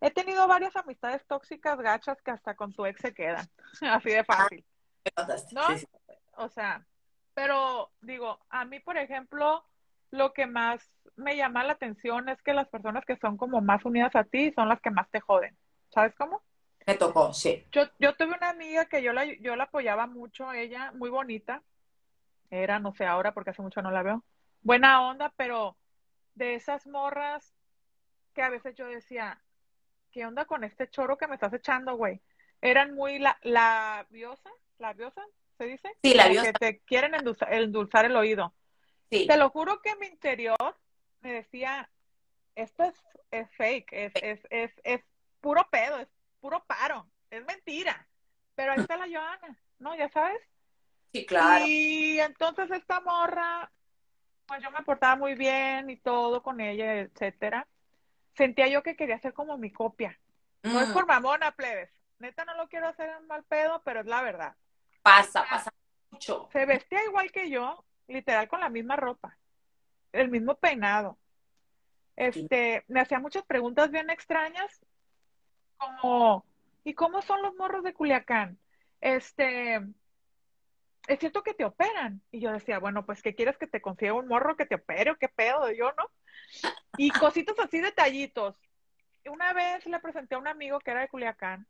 [0.00, 3.48] he tenido varias amistades tóxicas gachas que hasta con tu ex se quedan,
[3.80, 4.64] así de fácil.
[5.52, 5.66] ¿No?
[6.36, 6.86] O sea,
[7.34, 9.64] pero digo, a mí, por ejemplo,
[10.10, 13.84] lo que más me llama la atención es que las personas que son como más
[13.84, 15.56] unidas a ti son las que más te joden.
[15.90, 16.42] ¿Sabes cómo?
[16.86, 17.66] Me tocó, sí.
[17.72, 21.62] Yo, yo tuve una amiga que yo la, yo la apoyaba mucho, ella, muy bonita.
[22.50, 24.24] Era, no sé ahora porque hace mucho no la veo.
[24.62, 25.76] Buena onda, pero
[26.34, 27.54] de esas morras
[28.32, 29.42] que a veces yo decía,
[30.10, 32.20] ¿qué onda con este choro que me estás echando, güey?
[32.60, 35.22] Eran muy la, labiosa, labiosa,
[35.58, 35.90] ¿se dice?
[36.02, 36.52] Sí, labiosa.
[36.52, 38.54] Que te quieren endulzar, el oído.
[39.10, 39.26] Sí.
[39.26, 40.78] Te lo juro que en mi interior
[41.20, 41.90] me decía,
[42.54, 42.94] esto es,
[43.30, 45.00] es fake, es, es, es, es
[45.40, 46.08] puro pedo, es
[46.40, 48.06] puro paro, es mentira.
[48.54, 49.94] Pero ahí está la Joana, ¿no?
[49.96, 50.40] ¿Ya sabes?
[51.12, 51.64] Sí, claro.
[51.66, 53.70] Y entonces esta morra,
[54.46, 57.66] pues yo me portaba muy bien y todo con ella, etcétera
[58.38, 60.18] sentía yo que quería ser como mi copia.
[60.62, 60.92] No es mm.
[60.94, 61.90] por mamona, plebes.
[62.20, 64.56] Neta no lo quiero hacer en mal pedo, pero es la verdad.
[65.02, 65.70] Pasa, pasa
[66.10, 66.48] mucho.
[66.52, 69.36] Se vestía igual que yo, literal con la misma ropa,
[70.12, 71.18] el mismo peinado.
[72.16, 74.84] Este, me hacía muchas preguntas bien extrañas,
[75.76, 76.44] como,
[76.82, 78.58] ¿y cómo son los morros de Culiacán?
[79.00, 79.80] Este,
[81.06, 82.20] es cierto que te operan.
[82.30, 85.12] Y yo decía, bueno, pues, ¿qué quieres que te consiga un morro que te opere
[85.12, 85.70] o qué pedo?
[85.72, 86.10] Yo, ¿no?
[86.96, 88.56] Y cositos así, detallitos.
[89.30, 91.66] Una vez le presenté a un amigo que era de Culiacán.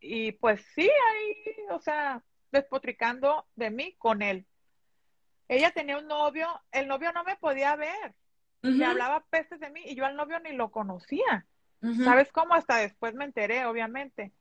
[0.00, 4.46] Y pues sí, ahí, o sea, despotricando de mí con él.
[5.52, 8.14] Ella tenía un novio, el novio no me podía ver.
[8.62, 11.44] Me hablaba pestes de mí y yo al novio ni lo conocía.
[12.04, 12.54] ¿Sabes cómo?
[12.54, 14.32] Hasta después me enteré, obviamente.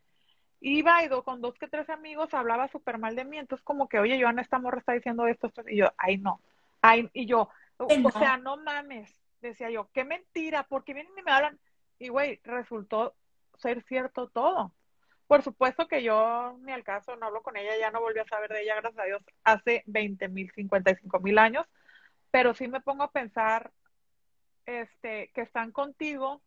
[0.62, 4.00] Iba y con dos que tres amigos hablaba súper mal de mí, entonces como que,
[4.00, 6.39] oye, Joana, esta morra está diciendo esto, esto, y yo, ay, no,
[6.82, 11.32] ay, y yo, o sea, no mames, decía yo, qué mentira, porque vienen y me
[11.32, 11.60] hablan,
[11.97, 13.15] y güey, resultó
[13.58, 14.71] ser cierto todo.
[15.31, 18.25] Por supuesto que yo ni al caso no hablo con ella, ya no volví a
[18.25, 21.65] saber de ella, gracias a Dios, hace 20 mil, 55 mil años,
[22.31, 23.71] pero sí me pongo a pensar,
[24.65, 26.41] este, que están contigo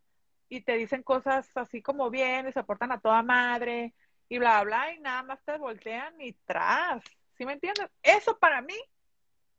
[0.50, 3.94] y te dicen cosas así como bien y se portan a toda madre
[4.28, 7.02] y bla, bla, y nada más te voltean y tras.
[7.38, 7.88] ¿Sí me entiendes?
[8.02, 8.76] Eso para mí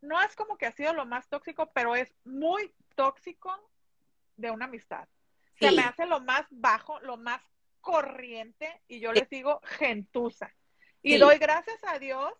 [0.02, 3.52] no es como que ha sido lo más tóxico, pero es muy tóxico
[4.38, 5.08] de una amistad.
[5.60, 7.42] Se me hace lo más bajo, lo más
[7.86, 10.52] corriente, y yo les digo gentuza.
[11.04, 12.34] Y doy gracias a Dios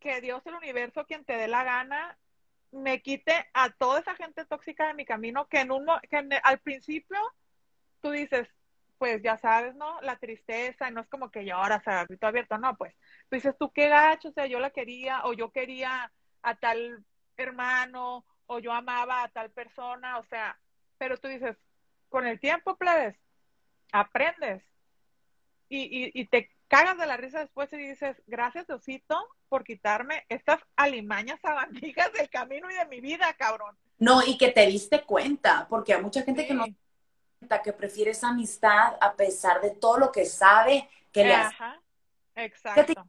[0.00, 2.18] que Dios, el universo, quien te dé la gana,
[2.72, 6.58] me quite a toda esa gente tóxica de mi camino, que en un que al
[6.58, 7.18] principio
[8.02, 8.48] tú dices,
[8.98, 10.00] pues ya sabes, ¿no?
[10.00, 12.94] La tristeza, no es como que lloras a grito abierto, no, pues,
[13.28, 16.12] pues dices tú qué gacho, o sea, yo la quería, o yo quería
[16.42, 17.04] a tal
[17.36, 20.58] hermano, o yo amaba a tal persona, o sea,
[20.98, 21.56] pero tú dices,
[22.08, 23.16] con el tiempo, plebes,
[23.92, 24.62] aprendes
[25.68, 29.16] y, y, y te, cagas de la risa después y dices, gracias Diosito
[29.48, 33.76] por quitarme estas alimañas sabandijas del camino y de mi vida, cabrón.
[33.98, 36.66] No, y que te diste cuenta, porque hay mucha gente que no
[37.38, 41.54] cuenta que prefiere esa amistad a pesar de todo lo que sabe que le hace.
[41.54, 41.82] Ajá,
[42.34, 43.06] exacto.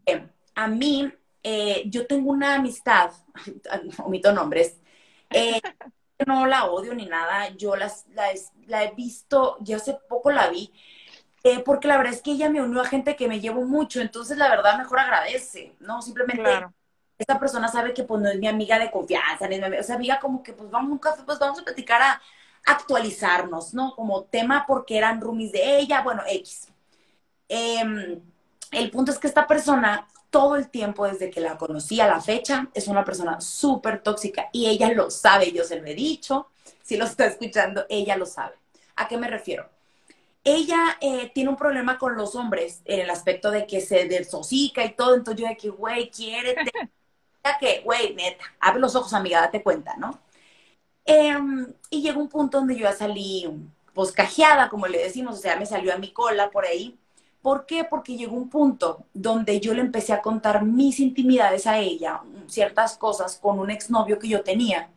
[0.56, 1.12] a mí,
[1.44, 3.12] eh, yo tengo una amistad,
[4.04, 4.80] omito nombres,
[5.30, 5.62] eh,
[6.26, 10.74] no la odio ni nada, yo las, la, he visto, ya hace poco la vi,
[11.44, 14.02] eh, porque la verdad es que ella me unió a gente que me llevo mucho,
[14.02, 16.02] entonces la verdad mejor agradece, ¿no?
[16.02, 16.66] Simplemente
[17.18, 19.82] esta persona sabe que pues no es mi amiga de confianza, ni es mi amiga,
[19.82, 22.22] o sea, amiga como que pues vamos a un café, pues vamos a platicar a
[22.66, 23.96] actualizarnos, ¿no?
[23.96, 26.68] Como tema porque eran roomies de ella, bueno, X.
[27.48, 28.22] Em,
[28.72, 32.22] el punto es que esta persona todo el tiempo desde que la conocí a la
[32.22, 36.48] fecha, es una persona súper tóxica y ella lo sabe, yo se lo he dicho,
[36.84, 38.56] si lo está escuchando, ella lo sabe.
[38.96, 39.70] ¿A qué me refiero?
[40.44, 44.84] Ella eh, tiene un problema con los hombres en el aspecto de que se desosica
[44.86, 46.72] y todo, entonces yo de que, güey, quiérete,
[47.60, 50.20] que, güey, neta, abre los ojos, amiga, date cuenta, ¿no?
[51.06, 53.50] Em, y llegó un punto donde yo ya salí,
[53.94, 56.98] pues, cajeada, como le decimos, o sea, me salió a mi cola por ahí,
[57.48, 57.86] ¿Por qué?
[57.86, 62.98] Porque llegó un punto donde yo le empecé a contar mis intimidades a ella, ciertas
[62.98, 64.90] cosas con un exnovio que yo tenía.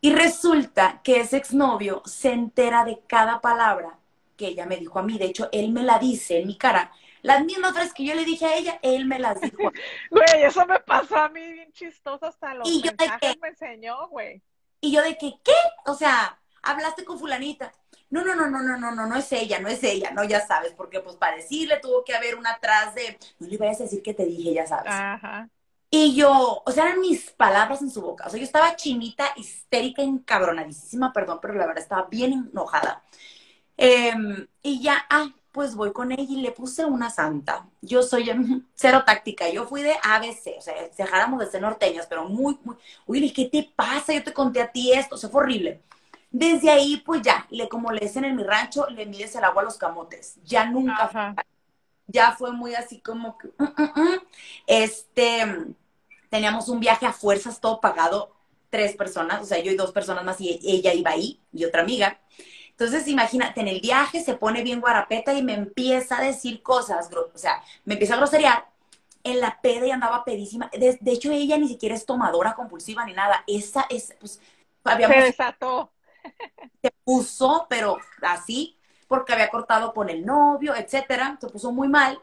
[0.00, 4.00] Y resulta que ese exnovio se entera de cada palabra
[4.36, 5.16] que ella me dijo a mí.
[5.16, 6.90] De hecho, él me la dice en mi cara.
[7.22, 9.56] Las mismas frases que yo le dije a ella, él me las dijo.
[10.10, 14.08] Güey, eso me pasó a mí bien chistoso hasta los y yo mensajes me enseñó,
[14.08, 14.42] güey.
[14.80, 15.52] Y yo de que, ¿qué?
[15.86, 17.72] O sea, hablaste con fulanita
[18.22, 20.46] no, no, no, no, no, no, no, no es ella, no es ella, no, ya
[20.46, 23.84] sabes, porque pues para decirle tuvo que haber una atrás de, no le vayas a
[23.84, 24.92] decir que te dije, ya sabes.
[24.92, 25.48] Ajá.
[25.90, 28.26] Y yo, o sea, eran mis palabras en su boca.
[28.26, 33.04] O sea, yo estaba chinita, histérica, encabronadísima, perdón, pero la verdad estaba bien enojada.
[33.76, 37.68] Em, y ya, ah, pues voy con ella y le puse una santa.
[37.80, 38.28] Yo soy
[38.74, 39.48] cero táctica.
[39.50, 42.76] Yo fui de ABC, o sea, dejáramos de ser norteñas, pero muy, muy.
[43.06, 44.12] Uy, ¿qué te pasa?
[44.12, 45.80] Yo te conté a ti esto, o sea, fue horrible.
[46.36, 49.62] Desde ahí, pues ya, le, como le dicen en mi rancho, le mides el agua
[49.62, 50.34] a los camotes.
[50.42, 51.44] Ya nunca fue,
[52.08, 54.20] ya fue muy así como que, mm, mm, mm.
[54.66, 55.66] este,
[56.30, 58.34] teníamos un viaje a fuerzas, todo pagado,
[58.68, 61.82] tres personas, o sea, yo y dos personas más y ella iba ahí, y otra
[61.82, 62.18] amiga.
[62.70, 67.08] Entonces, imagínate, en el viaje se pone bien guarapeta y me empieza a decir cosas,
[67.12, 68.66] o sea, me empieza a groserear
[69.22, 70.68] en la peda y andaba pedísima.
[70.72, 73.44] De, hecho, ella ni siquiera es tomadora compulsiva ni nada.
[73.46, 74.40] Esa es, pues,
[74.82, 75.16] habíamos...
[75.18, 75.93] Se desató
[76.82, 78.76] se puso, pero así,
[79.08, 82.20] porque había cortado con el novio, etcétera, se puso muy mal.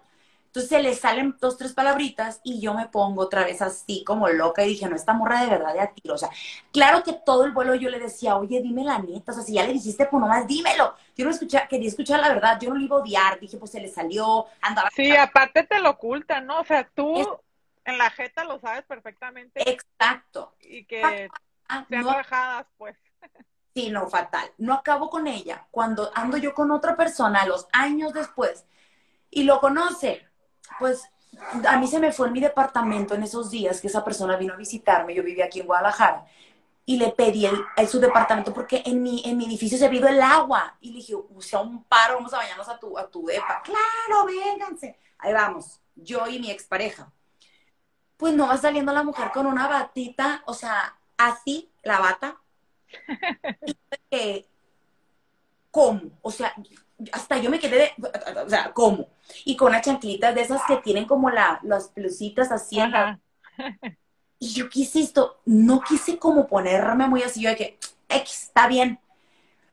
[0.52, 4.28] Entonces se le salen dos, tres palabritas y yo me pongo otra vez así como
[4.28, 6.16] loca y dije, no, esta morra de verdad de a tiro.
[6.16, 6.30] O sea,
[6.74, 9.32] claro que todo el vuelo yo le decía, oye, dime la neta.
[9.32, 10.94] O sea, si ya le dijiste, pues nomás dímelo.
[11.16, 13.40] Yo no escuché, quería escuchar la verdad, yo no lo iba a odiar.
[13.40, 14.90] Dije, pues se le salió, andaba.
[14.94, 16.60] Sí, aparte te lo ocultan, ¿no?
[16.60, 17.40] O sea, tú
[17.86, 19.70] en la jeta lo sabes perfectamente.
[19.70, 20.54] Exacto.
[20.60, 21.30] Y que
[21.70, 22.16] ah, sean no,
[22.78, 22.98] pues.
[23.74, 24.52] Sí, no, fatal.
[24.58, 25.68] No acabo con ella.
[25.72, 28.66] Cuando ando yo con otra persona, los años después,
[29.30, 30.28] y lo conoce,
[30.78, 31.04] pues
[31.68, 34.54] a mí se me fue en mi departamento en esos días que esa persona vino
[34.54, 35.16] a visitarme.
[35.16, 36.26] Yo vivía aquí en Guadalajara.
[36.86, 40.22] Y le pedí el, su departamento porque en mi, en mi edificio se vio el
[40.22, 40.76] agua.
[40.82, 43.62] Y le dije, o sea, un paro, vamos a bañarnos a tu, a tu depa.
[43.64, 45.00] Claro, vénganse.
[45.20, 47.12] Ahí vamos, yo y mi expareja.
[48.18, 52.42] Pues no va saliendo la mujer con una batita, o sea, así, la bata,
[55.72, 56.02] ¿Cómo?
[56.22, 56.54] O sea,
[57.12, 57.92] hasta yo me quedé de,
[58.46, 59.08] o sea, ¿cómo?
[59.46, 62.78] Y con las chanclitas de esas que tienen como la, las pelucitas así.
[64.40, 68.68] Y yo quise esto, no quise como ponerme muy así, yo de que, X, está
[68.68, 69.00] bien.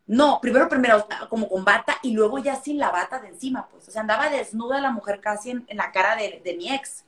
[0.06, 3.88] No, primero, primero, como con bata y luego ya sin la bata de encima, pues.
[3.88, 7.04] O sea, andaba desnuda la mujer casi en, la cara de, de mi ex.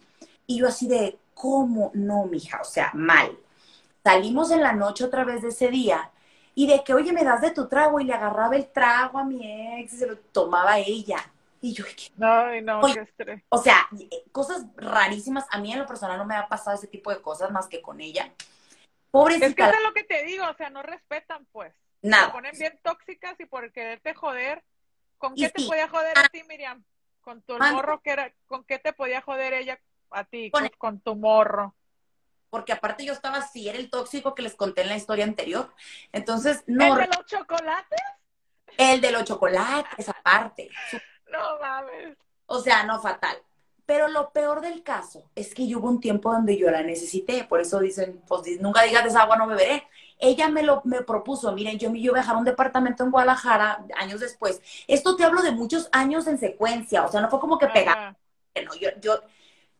[0.46, 2.60] Y yo así de, ¿cómo no, mija?
[2.60, 3.38] O sea, mal.
[4.02, 6.10] Salimos en la noche otra vez de ese día
[6.54, 9.24] y de que, oye, me das de tu trago y le agarraba el trago a
[9.24, 11.18] mi ex y se lo tomaba ella.
[11.62, 11.84] Y yo,
[12.20, 13.42] Ay, no, qué estrés.
[13.50, 13.86] O sea,
[14.32, 15.46] cosas rarísimas.
[15.50, 17.82] A mí en lo personal no me ha pasado ese tipo de cosas más que
[17.82, 18.32] con ella.
[19.10, 19.46] Pobrecita.
[19.46, 21.74] Es que es lo que te digo, o sea, no respetan, pues.
[22.00, 22.26] Nada.
[22.26, 24.62] Se ponen bien tóxicas y por quererte joder.
[25.18, 26.82] ¿Con qué te podía joder a ti, Miriam?
[27.20, 29.78] Con tu morro que era, ¿con qué te podía joder ella
[30.10, 30.50] a ti?
[30.50, 31.74] Con, con tu morro
[32.50, 35.72] porque aparte yo estaba así, era el tóxico que les conté en la historia anterior.
[36.12, 36.98] Entonces, no.
[36.98, 38.00] ¿El de los chocolates?
[38.76, 40.68] El de los chocolates, aparte.
[41.30, 42.16] No mames.
[42.46, 43.36] O sea, no fatal.
[43.86, 47.60] Pero lo peor del caso es que hubo un tiempo donde yo la necesité, por
[47.60, 49.84] eso dicen, pues nunca digas de esa agua no beberé.
[50.18, 53.84] Ella me lo me propuso, miren, yo me iba a dejar un departamento en Guadalajara
[53.96, 54.62] años después.
[54.86, 58.16] Esto te hablo de muchos años en secuencia, o sea, no fue como que pegaba.
[58.64, 59.22] no, yo, yo,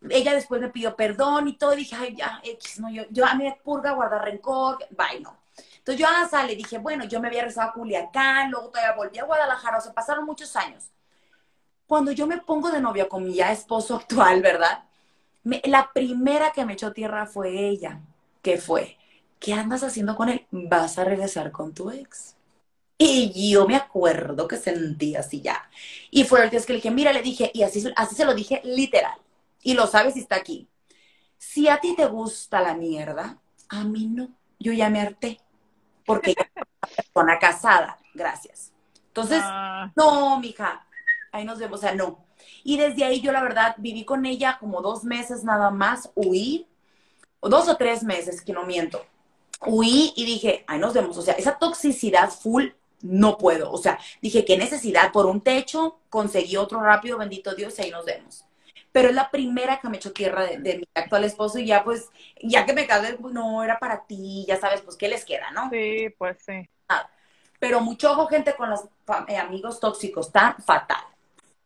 [0.08, 3.26] ella después me pidió perdón y todo, y dije, ay, ya, X, no, yo, yo
[3.26, 5.36] a mí me purga guardar rencor, bye, no.
[5.78, 9.18] Entonces yo a Sale dije, bueno, yo me había rezado a Culiacán, luego todavía volví
[9.18, 10.84] a Guadalajara, o sea, pasaron muchos años.
[11.86, 14.84] Cuando yo me pongo de novia con mi ya esposo actual, ¿verdad?
[15.42, 18.00] la primera que me echó tierra fue ella.
[18.42, 18.98] ¿Qué fue?
[19.38, 20.46] ¿Qué andas haciendo con él?
[20.50, 22.36] Vas a regresar con tu ex.
[22.98, 25.70] Y yo me acuerdo que sentí así ya.
[26.10, 28.60] Y fue el que le dije, mira, le dije, y así, así se lo dije
[28.64, 29.18] literal.
[29.62, 30.68] Y lo sabes si está aquí.
[31.38, 33.38] Si a ti te gusta la mierda,
[33.68, 34.28] a mí no.
[34.58, 35.40] Yo ya me harté.
[36.04, 37.98] Porque es una persona casada.
[38.14, 38.72] Gracias.
[39.08, 39.90] Entonces, ah.
[39.96, 40.86] no, mija,
[41.32, 41.78] ahí nos vemos.
[41.78, 42.24] O sea, no.
[42.62, 46.66] Y desde ahí yo la verdad viví con ella como dos meses nada más, huí,
[47.40, 49.04] o dos o tres meses, que no miento.
[49.66, 51.16] Huí y dije, ahí nos vemos.
[51.16, 52.68] O sea, esa toxicidad full
[53.02, 53.72] no puedo.
[53.72, 57.90] O sea, dije, qué necesidad, por un techo, conseguí otro rápido, bendito Dios, y ahí
[57.90, 58.44] nos vemos.
[58.92, 62.10] Pero es la primera que me echó tierra de, mi actual esposo y ya pues,
[62.42, 65.50] ya que me casé, pues no, era para ti, ya sabes, pues, ¿qué les queda,
[65.52, 65.70] no?
[65.70, 66.68] Sí, pues sí.
[67.60, 68.88] Pero mucho ojo, gente, con los
[69.28, 71.04] eh, amigos tóxicos, está fatal.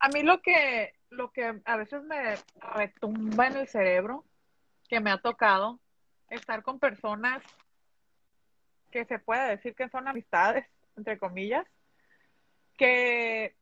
[0.01, 2.37] A mí lo que, lo que a veces me
[2.75, 4.25] retumba en el cerebro,
[4.89, 5.79] que me ha tocado,
[6.29, 7.43] estar con personas
[8.91, 10.67] que se puede decir que son amistades,
[10.97, 11.67] entre comillas,
[12.77, 13.55] que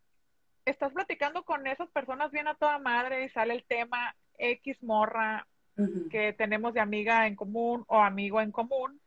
[0.64, 5.46] estás platicando con esas personas bien a toda madre y sale el tema X morra
[6.10, 9.00] que tenemos de amiga en común o amigo en común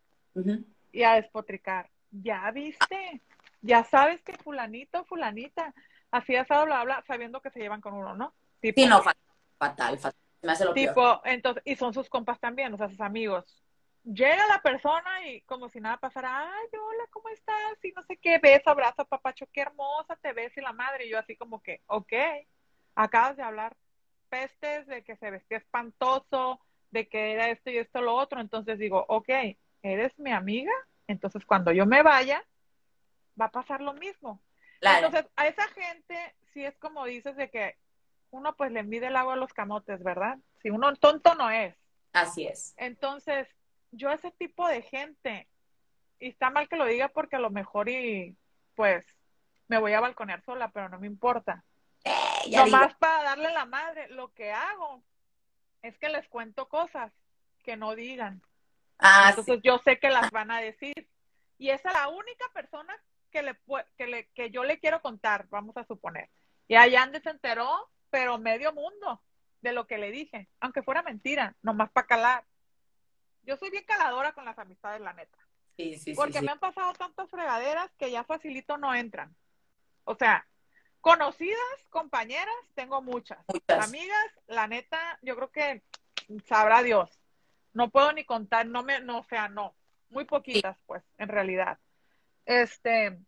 [0.91, 1.89] y a despotricar.
[2.11, 3.21] Ya viste,
[3.61, 5.73] ya sabes que fulanito, fulanita,
[6.11, 8.33] así asado lo habla sabiendo que se llevan con uno, ¿no?
[8.59, 9.01] Tipo, sí, no,
[9.57, 10.19] fatal, fatal.
[10.41, 13.63] Me hace lo tipo, entonces, y son sus compas también, o sea, sus amigos.
[14.05, 17.83] Llega la persona y como si nada pasara, ay, hola, ¿cómo estás?
[17.83, 21.07] Y no sé qué, beso, abrazo, papacho, qué hermosa te ves y la madre.
[21.07, 22.13] Y yo así como que, ok,
[22.93, 23.75] acabas de hablar
[24.29, 26.59] pestes de que se vestía espantoso,
[26.91, 28.39] de que era esto y esto lo otro.
[28.39, 29.29] Entonces digo, ok,
[29.81, 30.73] eres mi amiga,
[31.07, 32.43] entonces cuando yo me vaya,
[33.39, 34.39] va a pasar lo mismo.
[34.81, 37.75] Entonces, a esa gente, sí es como dices de que
[38.31, 40.37] uno pues le mide el agua a los camotes, ¿verdad?
[40.61, 41.75] Si uno tonto no es.
[42.13, 42.73] Así es.
[42.77, 43.47] Entonces,
[43.95, 45.47] yo ese tipo de gente,
[46.19, 48.35] y está mal que lo diga porque a lo mejor y
[48.75, 49.05] pues
[49.67, 51.63] me voy a balconear sola, pero no me importa.
[52.03, 52.11] Eh,
[52.51, 55.03] Nomás para darle la madre, lo que hago
[55.81, 57.11] es que les cuento cosas
[57.63, 58.41] que no digan.
[58.99, 61.09] Ah, Entonces yo sé que las van a decir.
[61.57, 62.95] Y esa es la única persona
[63.31, 63.57] que, le,
[63.97, 66.29] que, le, que yo le quiero contar, vamos a suponer.
[66.67, 69.21] Y allá se enteró, pero medio mundo
[69.61, 72.43] de lo que le dije, aunque fuera mentira, nomás para calar.
[73.45, 75.37] Yo soy bien caladora con las amistades, la neta.
[75.77, 79.35] Sí, sí, Porque me han pasado tantas fregaderas que ya facilito no entran.
[80.05, 80.47] O sea,
[81.01, 83.39] conocidas, compañeras, tengo muchas.
[83.67, 85.83] Amigas, la neta, yo creo que
[86.47, 87.19] sabrá Dios.
[87.73, 89.75] No puedo ni contar, no me, no, o sea, no.
[90.09, 91.77] Muy poquitas, pues, en realidad.
[92.45, 93.19] Este,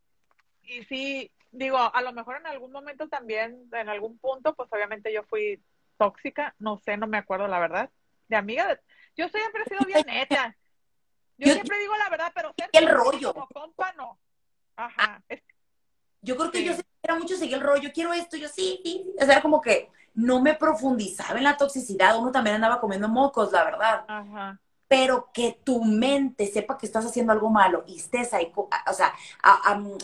[0.64, 5.12] y sí, digo, a lo mejor en algún momento también, en algún punto, pues obviamente
[5.12, 5.62] yo fui
[5.98, 7.90] tóxica, no sé, no me acuerdo la verdad.
[8.28, 8.80] De amiga, de,
[9.18, 10.56] yo siempre he sido bien neta.
[11.40, 13.32] Yo, siempre digo la verdad, pero ser el rollo.
[13.32, 14.18] como compa no.
[14.76, 15.22] Ajá.
[15.30, 15.36] Ah,
[16.24, 19.14] yo creo que yo era mucho seguir el rollo, quiero esto, yo sí, sí.
[19.22, 23.52] O sea, como que no me profundizaba en la toxicidad, uno también andaba comiendo mocos,
[23.52, 24.04] la verdad.
[24.08, 24.60] Ajá.
[24.88, 29.14] Pero que tu mente sepa que estás haciendo algo malo y estés ahí, o sea,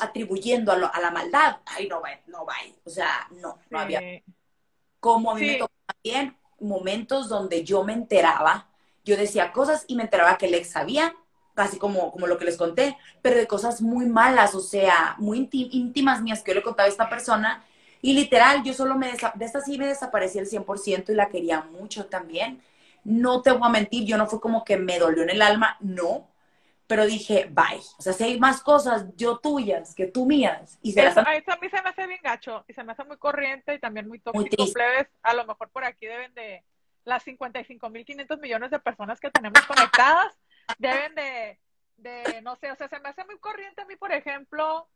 [0.02, 2.56] atribuyendo a, a, la maldad, ay, no va, no va.
[2.84, 4.22] O sea, no, no había.
[5.00, 8.70] Como a mí me tocó también momentos donde yo me enteraba
[9.04, 11.14] yo decía cosas y me enteraba que el ex sabía,
[11.54, 15.50] casi como, como lo que les conté, pero de cosas muy malas, o sea, muy
[15.52, 17.64] íntimas mías que yo le contaba a esta persona.
[18.02, 21.62] Y literal, yo solo me, de esta sí me desaparecí el 100% y la quería
[21.62, 22.62] mucho también.
[23.04, 25.78] No te voy a mentir, yo no fue como que me dolió en el alma,
[25.80, 26.28] no,
[26.88, 27.80] pero dije, bye.
[27.98, 30.80] O sea, si hay más cosas yo tuyas que tú mías.
[30.82, 33.18] Y se eso, a mí se me hace bien gacho y se me hace muy
[33.18, 34.66] corriente y también muy tóxico.
[35.22, 36.64] a lo mejor por aquí deben de,
[37.06, 40.38] las 55.500 millones de personas que tenemos conectadas
[40.78, 41.60] deben de,
[41.98, 44.88] de, no sé, o sea, se me hace muy corriente a mí, por ejemplo,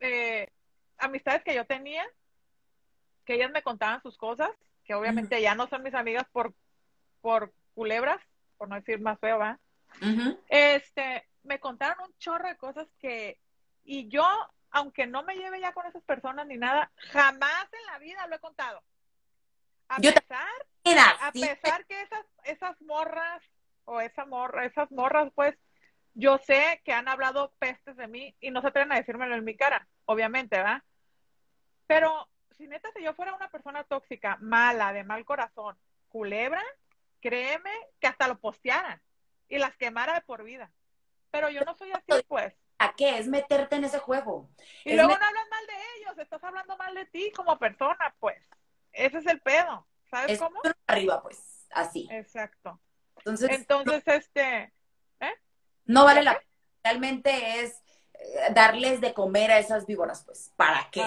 [0.00, 0.50] eh,
[0.98, 2.04] amistades que yo tenía,
[3.24, 4.50] que ellas me contaban sus cosas,
[4.84, 6.54] que obviamente ya no son mis amigas por,
[7.20, 8.18] por culebras,
[8.56, 9.58] por no decir más feo, ¿va?
[10.48, 13.38] Este, me contaron un chorro de cosas que,
[13.84, 14.24] y yo,
[14.70, 18.36] aunque no me lleve ya con esas personas ni nada, jamás en la vida lo
[18.36, 18.82] he contado.
[19.88, 20.48] A pesar,
[21.20, 23.42] a pesar que esas, esas morras
[23.84, 25.54] o esa morra, esas morras, pues,
[26.14, 29.44] yo sé que han hablado pestes de mí y no se atreven a decírmelo en
[29.44, 30.82] mi cara, obviamente, ¿verdad?
[31.86, 35.78] Pero si neta, si yo fuera una persona tóxica, mala, de mal corazón,
[36.08, 36.62] culebra,
[37.20, 37.70] créeme
[38.00, 39.00] que hasta lo postearan
[39.48, 40.70] y las quemara de por vida.
[41.30, 42.54] Pero yo no soy así, pues.
[42.78, 43.18] ¿A qué?
[43.18, 44.48] Es meterte en ese juego.
[44.84, 48.42] Y luego no hablas mal de ellos, estás hablando mal de ti como persona, pues.
[48.98, 49.86] Ese es el pedo.
[50.10, 50.60] ¿Sabes cómo?
[50.86, 52.08] Arriba, pues, así.
[52.10, 52.80] Exacto.
[53.18, 54.72] Entonces, Entonces este,
[55.20, 55.34] ¿eh?
[55.84, 56.44] No vale la pena.
[56.82, 57.82] Realmente es
[58.14, 60.52] eh, darles de comer a esas víboras, pues.
[60.56, 61.04] ¿Para qué?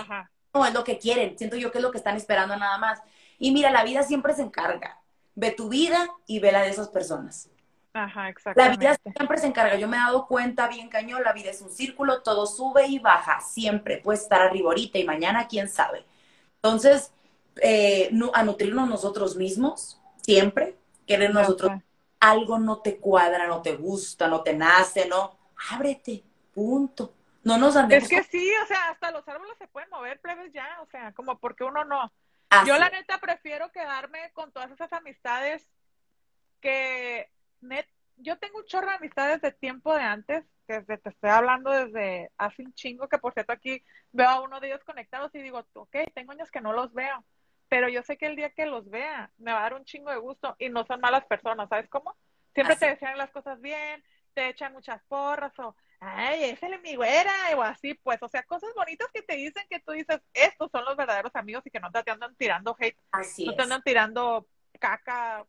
[0.53, 1.37] No es lo que quieren.
[1.37, 3.01] Siento yo que es lo que están esperando nada más.
[3.37, 4.99] Y mira, la vida siempre se encarga.
[5.35, 7.49] Ve tu vida y ve la de esas personas.
[7.93, 8.61] Ajá, exacto.
[8.61, 9.75] La vida siempre se encarga.
[9.75, 12.99] Yo me he dado cuenta bien cañón, la vida es un círculo, todo sube y
[12.99, 13.97] baja, siempre.
[13.97, 16.05] Puede estar arriba ahorita y mañana, quién sabe.
[16.55, 17.11] Entonces,
[17.62, 20.76] eh, a nutrirnos nosotros mismos, siempre,
[21.07, 21.72] querer nosotros.
[22.20, 25.38] Algo no te cuadra, no te gusta, no te nace, ¿no?
[25.72, 27.14] Ábrete, punto.
[27.43, 28.03] No nos andemos.
[28.03, 31.12] Es que sí, o sea, hasta los árboles se pueden mover, plebes ya, o sea,
[31.14, 32.12] como porque uno no.
[32.66, 35.66] Yo la neta prefiero quedarme con todas esas amistades
[36.59, 37.32] que
[37.62, 37.88] net,
[38.18, 42.30] yo tengo un chorro de amistades de tiempo de antes, que te estoy hablando desde
[42.38, 45.66] hace un chingo, que por cierto aquí veo a uno de ellos conectados y digo,
[45.74, 47.24] ok, tengo años que no los veo,
[47.72, 50.11] pero yo sé que el día que los vea me va a dar un chingo
[50.11, 52.17] de gusto y no son malas personas, ¿sabes cómo?
[52.53, 54.03] Siempre te desean las cosas bien,
[54.34, 58.72] te echan muchas porras o, ay, es mi güera o así, pues, o sea, cosas
[58.76, 61.89] bonitas que te dicen que tú dices, estos son los verdaderos amigos y que no
[61.89, 62.97] te andan tirando hate,
[63.45, 64.45] no te andan tirando
[64.78, 65.45] caca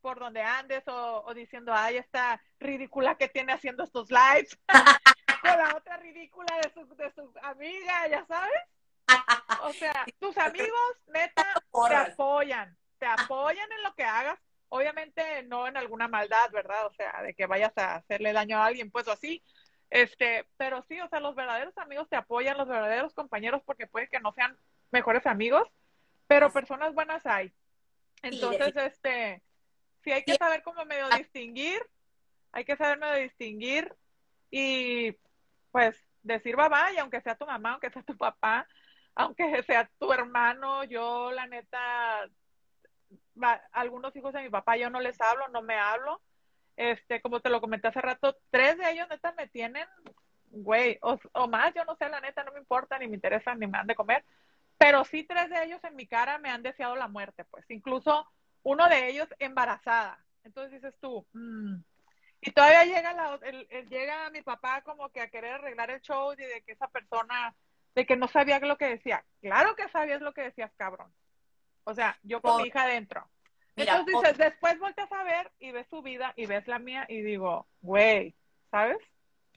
[0.00, 4.58] por donde andes o, diciendo, ay, esta ridícula que tiene haciendo estos lives,
[5.42, 8.62] con la otra ridícula de su, de su amiga, ya sabes.
[9.62, 11.46] O sea, tus amigos, neta,
[11.88, 14.38] te apoyan, te apoyan en lo que hagas,
[14.68, 16.86] obviamente no en alguna maldad, ¿verdad?
[16.86, 19.42] O sea, de que vayas a hacerle daño a alguien, pues así,
[19.90, 24.08] este, pero sí, o sea, los verdaderos amigos te apoyan, los verdaderos compañeros, porque puede
[24.08, 24.56] que no sean
[24.90, 25.68] mejores amigos,
[26.26, 27.52] pero personas buenas hay.
[28.22, 29.42] Entonces, este,
[30.02, 31.18] sí hay que saber cómo medio ah.
[31.18, 31.80] distinguir,
[32.52, 33.94] hay que saber medio distinguir
[34.50, 35.12] y
[35.70, 38.66] pues decir bye y aunque sea tu mamá, aunque sea tu papá,
[39.16, 42.28] aunque sea tu hermano, yo la neta,
[43.72, 46.20] algunos hijos de mi papá yo no les hablo, no me hablo,
[46.76, 49.86] este, como te lo comenté hace rato, tres de ellos neta me tienen,
[50.50, 53.66] güey, o, más, yo no sé, la neta no me importa, ni me interesa, ni
[53.66, 54.22] me han de comer,
[54.76, 58.30] pero sí tres de ellos en mi cara me han deseado la muerte, pues, incluso
[58.62, 60.22] uno de ellos embarazada.
[60.44, 61.76] Entonces dices tú, mm".
[62.42, 66.34] y todavía llega, la, el, llega mi papá como que a querer arreglar el show
[66.34, 67.56] y de que esa persona,
[67.96, 69.24] de que no sabía lo que decía.
[69.40, 71.12] Claro que sabías lo que decías, cabrón.
[71.84, 73.26] O sea, yo con mi hija adentro.
[73.74, 77.22] Entonces dices, después volteas a ver y ves su vida y ves la mía y
[77.22, 78.34] digo, güey,
[78.70, 78.98] ¿sabes?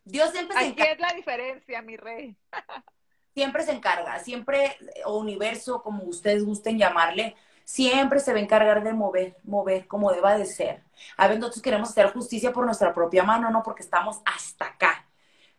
[0.06, 2.36] Dios siempre se Aquí es la diferencia, mi rey.
[3.34, 7.36] siempre se encarga, siempre, o universo, como ustedes gusten llamarle,
[7.66, 10.84] siempre se va a encargar de mover, mover como deba de ser.
[11.18, 15.06] A veces nosotros queremos hacer justicia por nuestra propia mano, no porque estamos hasta acá.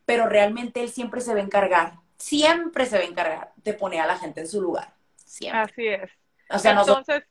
[0.05, 4.01] Pero realmente él siempre se va a encargar, siempre se va a encargar de poner
[4.01, 4.93] a la gente en su lugar.
[5.17, 5.61] Siempre.
[5.61, 6.11] Así es.
[6.51, 7.25] O sea, entonces,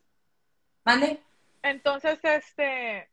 [0.84, 1.22] ¿Mande?
[1.62, 3.10] Entonces, este.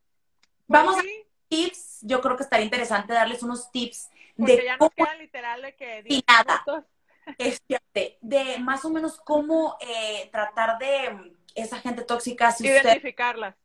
[0.66, 1.02] Pues Vamos a
[1.48, 1.98] tips.
[2.02, 4.64] Yo creo que estaría interesante darles unos tips de.
[4.64, 6.04] ya nos quedan literal de que.
[6.06, 6.64] Y nada.
[7.38, 13.56] Este, de más o menos cómo eh, tratar de esa gente tóxica, si Identificarla.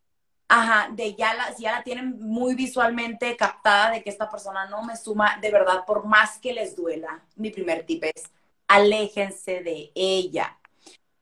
[0.51, 4.65] Ajá, de ya la, si ya la tienen muy visualmente captada de que esta persona
[4.65, 8.29] no me suma, de verdad, por más que les duela, mi primer tip es,
[8.67, 10.57] aléjense de ella.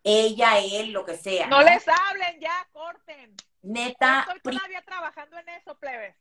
[0.03, 1.45] Ella, él, lo que sea.
[1.45, 3.35] No, les hablen, ya, corten.
[3.61, 4.25] Neta.
[4.33, 6.15] estoy todavía trabajando en eso, plebes.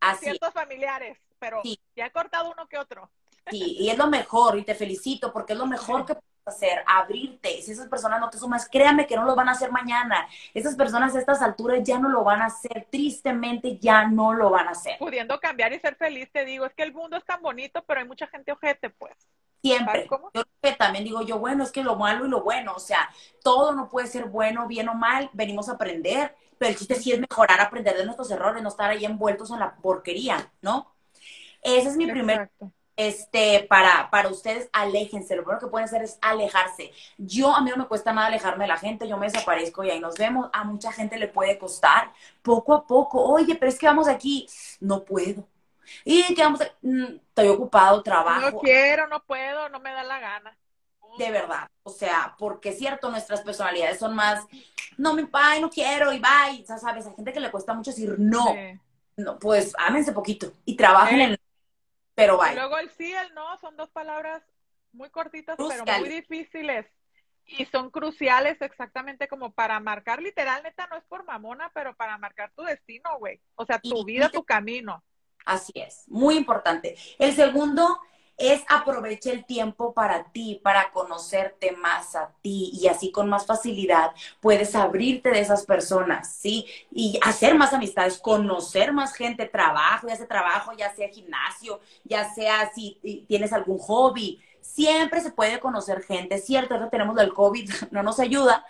[0.00, 0.24] Así.
[0.24, 1.60] Ciertos familiares, pero
[1.94, 3.10] ya he cortado uno que otro.
[3.50, 6.16] Sí, y es lo mejor, y te felicito, porque es lo mejor que
[6.46, 7.62] hacer, abrirte.
[7.62, 10.28] Si esas personas no te sumas, créame que no lo van a hacer mañana.
[10.52, 14.50] Esas personas a estas alturas ya no lo van a hacer, tristemente ya no lo
[14.50, 14.98] van a hacer.
[14.98, 18.00] Pudiendo cambiar y ser feliz, te digo, es que el mundo es tan bonito, pero
[18.00, 19.14] hay mucha gente ojete, pues.
[19.62, 20.06] Siempre.
[20.34, 23.08] Yo también digo yo, bueno, es que lo malo y lo bueno, o sea,
[23.42, 27.12] todo no puede ser bueno, bien o mal, venimos a aprender, pero el chiste sí
[27.12, 30.94] es mejorar, aprender de nuestros errores, no estar ahí envueltos en la porquería, ¿no?
[31.62, 32.50] Ese es mi primer
[32.96, 35.36] este, para, para ustedes, aléjense.
[35.36, 36.92] Lo primero que pueden hacer es alejarse.
[37.18, 39.90] Yo, a mí no me cuesta nada alejarme de la gente, yo me desaparezco y
[39.90, 40.48] ahí nos vemos.
[40.52, 43.22] A mucha gente le puede costar poco a poco.
[43.22, 44.46] Oye, pero es que vamos aquí.
[44.80, 45.46] No puedo.
[46.04, 46.70] Y que vamos a...
[46.82, 48.50] Mm, estoy ocupado, trabajo.
[48.50, 50.56] No quiero, no puedo, no me da la gana.
[51.18, 54.44] De verdad, o sea, porque es cierto, nuestras personalidades son más,
[54.96, 57.92] no, mi pai, no quiero, y bye, o sabes, hay gente que le cuesta mucho
[57.92, 58.52] decir no,
[59.16, 61.38] no pues ámense poquito y trabajen en
[62.14, 62.54] pero vaya.
[62.54, 64.42] luego el sí y el no son dos palabras
[64.92, 66.86] muy cortitas, pero muy difíciles.
[67.46, 72.16] Y son cruciales exactamente como para marcar, literal, neta, no es por mamona, pero para
[72.16, 73.38] marcar tu destino, güey.
[73.54, 75.04] O sea, tu vida, tu camino.
[75.44, 76.96] Así es, muy importante.
[77.18, 78.00] El segundo
[78.36, 83.46] es aprovecha el tiempo para ti, para conocerte más a ti y así con más
[83.46, 86.66] facilidad puedes abrirte de esas personas, ¿sí?
[86.90, 92.32] Y hacer más amistades, conocer más gente, trabajo, ya sea trabajo, ya sea gimnasio, ya
[92.34, 94.40] sea si tienes algún hobby.
[94.60, 98.64] Siempre se puede conocer gente, cierto, ahora tenemos el COVID, no nos ayuda,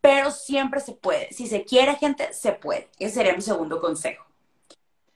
[0.00, 1.32] pero siempre se puede.
[1.32, 2.90] Si se quiere gente, se puede.
[2.98, 4.33] Ese sería mi segundo consejo.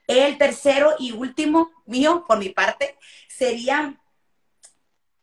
[0.08, 2.98] El tercero y último mío, por mi parte,
[3.28, 4.00] sería,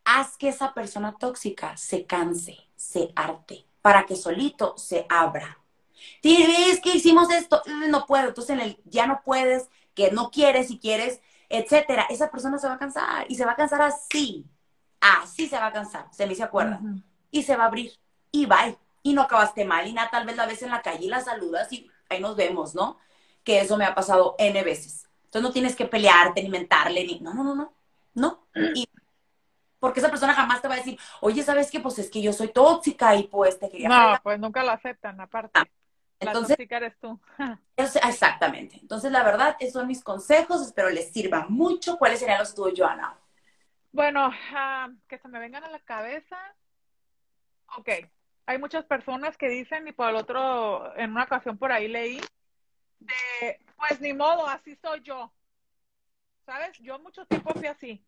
[0.06, 5.60] haz que esa persona tóxica se canse, se arte, para que solito se abra.
[6.22, 10.68] Es que hicimos esto, no puedo, entonces en el ya no puedes, que no quieres,
[10.68, 11.20] si quieres,
[11.50, 14.46] etcétera, esa persona se va a cansar y se va a cansar así,
[15.02, 16.80] así se va a cansar, se me hizo acuerda,
[17.32, 17.92] y se va a abrir
[18.32, 21.06] y bye, y no acabaste mal, y nada, tal vez la ves en la calle
[21.06, 22.98] y la saludas y ahí nos vemos, ¿no?
[23.46, 25.08] Que eso me ha pasado N veces.
[25.26, 27.20] Entonces no tienes que pelearte ni mentarle, ni...
[27.22, 27.74] No, no, no, no.
[28.14, 28.48] No.
[28.74, 28.88] Y
[29.80, 31.80] porque esa persona jamás te va a decir, oye, ¿sabes qué?
[31.80, 33.88] Pues es que yo soy tóxica y pues te quería...
[33.88, 35.60] No, pues nunca lo aceptan, aparte.
[35.60, 35.66] Ah,
[36.20, 37.20] entonces, la tóxica eres tú.
[37.78, 38.80] exactamente.
[38.82, 40.62] Entonces, la verdad, esos son mis consejos.
[40.62, 41.98] Espero les sirva mucho.
[41.98, 43.16] ¿Cuáles serían los tuyos, Joana?
[43.92, 46.38] Bueno, ah, que se me vengan a la cabeza.
[47.78, 47.90] Ok.
[48.48, 52.22] Hay muchas personas que dicen, y por el otro, en una ocasión por ahí leí,
[53.00, 55.32] de, pues ni modo, así soy yo.
[56.46, 56.78] ¿Sabes?
[56.80, 58.06] Yo mucho tiempo fui así.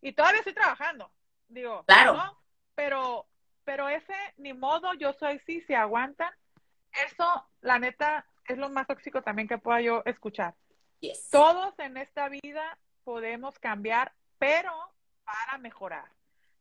[0.00, 1.10] Y todavía estoy trabajando.
[1.48, 2.38] Digo, claro.
[2.74, 3.26] Pero,
[3.64, 6.32] pero ese ni modo, yo soy sí, se aguantan.
[7.06, 10.54] Eso, la neta, es lo más tóxico también que pueda yo escuchar.
[11.30, 14.72] Todos en esta vida podemos cambiar, pero
[15.24, 16.08] para mejorar.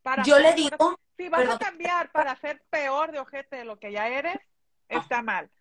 [0.02, 1.00] Para yo le digo.
[1.18, 4.40] Si vas a cambiar para ser peor de ojete de lo que ya eres,
[4.88, 5.52] está mal.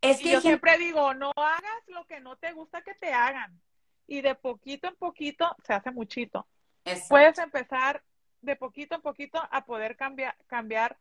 [0.00, 3.60] Es que yo siempre digo, no hagas lo que no te gusta que te hagan.
[4.06, 6.46] Y de poquito en poquito se hace muchito.
[7.08, 8.02] Puedes empezar
[8.40, 10.96] de poquito en poquito a poder cambiar, cambiar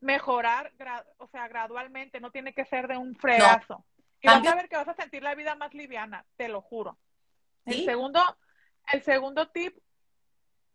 [0.00, 0.72] mejorar,
[1.18, 2.20] o sea, gradualmente.
[2.20, 3.84] No tiene que ser de un fregazo.
[4.20, 6.98] Y vas a ver que vas a sentir la vida más liviana, te lo juro.
[7.66, 8.20] El segundo,
[8.92, 9.76] el segundo tip,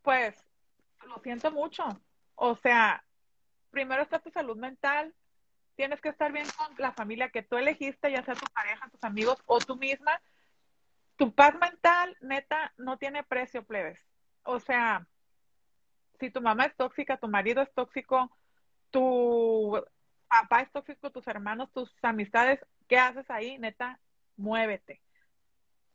[0.01, 0.43] pues,
[1.07, 1.83] lo siento mucho.
[2.35, 3.03] O sea,
[3.71, 5.13] primero está tu salud mental,
[5.79, 9.01] tienes que estar bien con la familia que tú elegiste, ya sea tu pareja, tus
[9.01, 10.21] amigos o tú misma.
[11.15, 13.97] Tu paz mental, neta, no tiene precio, plebes.
[14.43, 15.07] O sea,
[16.19, 18.29] si tu mamá es tóxica, tu marido es tóxico,
[18.91, 19.81] tu
[20.27, 22.59] papá es tóxico, tus hermanos, tus amistades,
[22.89, 23.57] ¿qué haces ahí?
[23.57, 24.01] Neta,
[24.35, 25.01] muévete.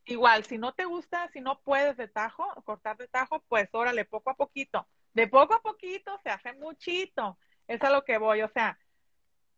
[0.07, 4.07] Igual, si no te gusta, si no puedes de tajo, cortar de tajo, pues órale,
[4.07, 4.89] poco a poquito.
[5.13, 7.37] De poco a poquito se hace muchito.
[7.69, 8.41] Es a lo que voy.
[8.41, 8.79] O sea,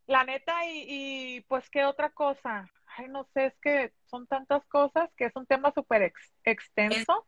[0.07, 2.71] la neta, y, pues, ¿qué otra cosa?
[2.97, 6.13] Ay, no sé, es que son tantas cosas que es un tema súper
[6.45, 7.27] extenso.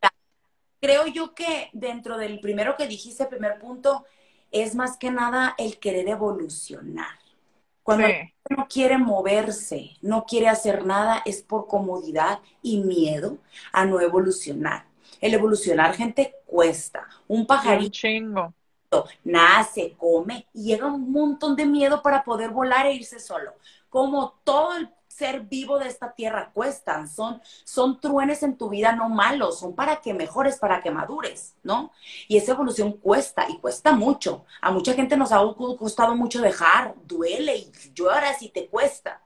[0.80, 4.04] Creo yo que dentro del primero que dijiste, el primer punto,
[4.52, 7.18] es más que nada el querer evolucionar.
[7.82, 8.06] Cuando
[8.50, 13.38] no quiere moverse, no quiere hacer nada, es por comodidad y miedo
[13.72, 14.84] a no evolucionar.
[15.20, 17.08] El evolucionar, gente, cuesta.
[17.26, 17.90] Un pajarito.
[17.90, 18.54] chingo
[19.24, 23.54] nace, come y llega un montón de miedo para poder volar e irse solo.
[23.88, 28.92] Como todo el ser vivo de esta tierra cuestan, son, son truenes en tu vida
[28.92, 31.90] no malos, son para que mejores, para que madures, ¿no?
[32.28, 34.44] Y esa evolución cuesta y cuesta mucho.
[34.60, 39.20] A mucha gente nos ha costado mucho dejar, duele y lloras y te cuesta.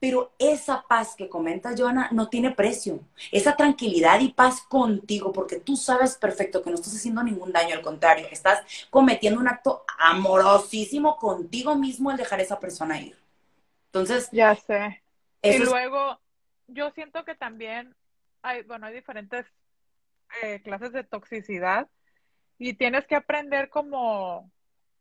[0.00, 3.00] Pero esa paz que comenta Joana no tiene precio.
[3.32, 7.74] Esa tranquilidad y paz contigo, porque tú sabes perfecto que no estás haciendo ningún daño,
[7.74, 13.00] al contrario, que estás cometiendo un acto amorosísimo contigo mismo al dejar a esa persona
[13.00, 13.16] ir.
[13.86, 14.28] Entonces.
[14.32, 15.02] Ya sé.
[15.42, 16.18] Y luego,
[16.66, 17.94] yo siento que también
[18.42, 19.46] hay, bueno, hay diferentes
[20.42, 21.88] eh, clases de toxicidad
[22.58, 24.50] y tienes que aprender como,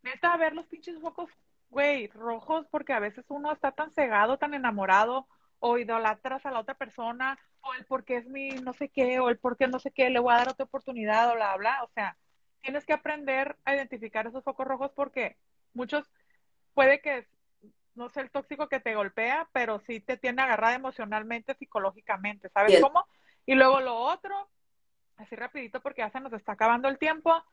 [0.01, 1.29] neta, a ver los pinches focos
[1.73, 5.27] güey, rojos porque a veces uno está tan cegado, tan enamorado
[5.59, 9.29] o idolatras a la otra persona o el porque es mi no sé qué o
[9.29, 11.83] el porque no sé qué, le voy a dar otra oportunidad o bla, bla.
[11.83, 12.15] O sea,
[12.61, 15.37] tienes que aprender a identificar esos focos rojos porque
[15.73, 16.09] muchos
[16.73, 17.27] puede que
[17.95, 22.79] no sea el tóxico que te golpea, pero sí te tiene agarrada emocionalmente, psicológicamente, ¿sabes
[22.81, 23.05] cómo?
[23.45, 24.49] Y luego lo otro,
[25.17, 27.43] así rapidito porque ya se nos está acabando el tiempo,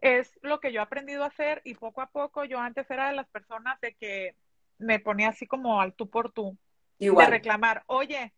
[0.00, 3.08] es lo que yo he aprendido a hacer y poco a poco yo antes era
[3.08, 4.36] de las personas de que
[4.78, 6.56] me ponía así como al tú por tú.
[6.98, 8.32] De reclamar, oye,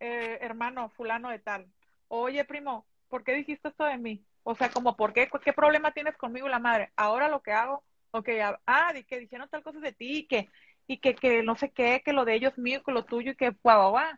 [0.00, 1.66] eh, hermano, fulano de tal,
[2.08, 4.24] oye, primo, ¿por qué dijiste esto de mí?
[4.42, 5.28] O sea, como, ¿por qué?
[5.42, 6.92] ¿Qué problema tienes conmigo la madre?
[6.96, 8.28] Ahora lo que hago, ok,
[8.66, 10.48] ah, y que dijeron tal cosa de ti, y que,
[10.86, 13.36] y que, que no sé qué, que lo de ellos mío, que lo tuyo, y
[13.36, 14.12] que guau, guau,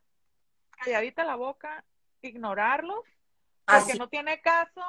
[0.70, 1.84] calladita la boca,
[2.22, 3.04] ignorarlos,
[3.64, 3.98] porque Así.
[3.98, 4.82] no tiene caso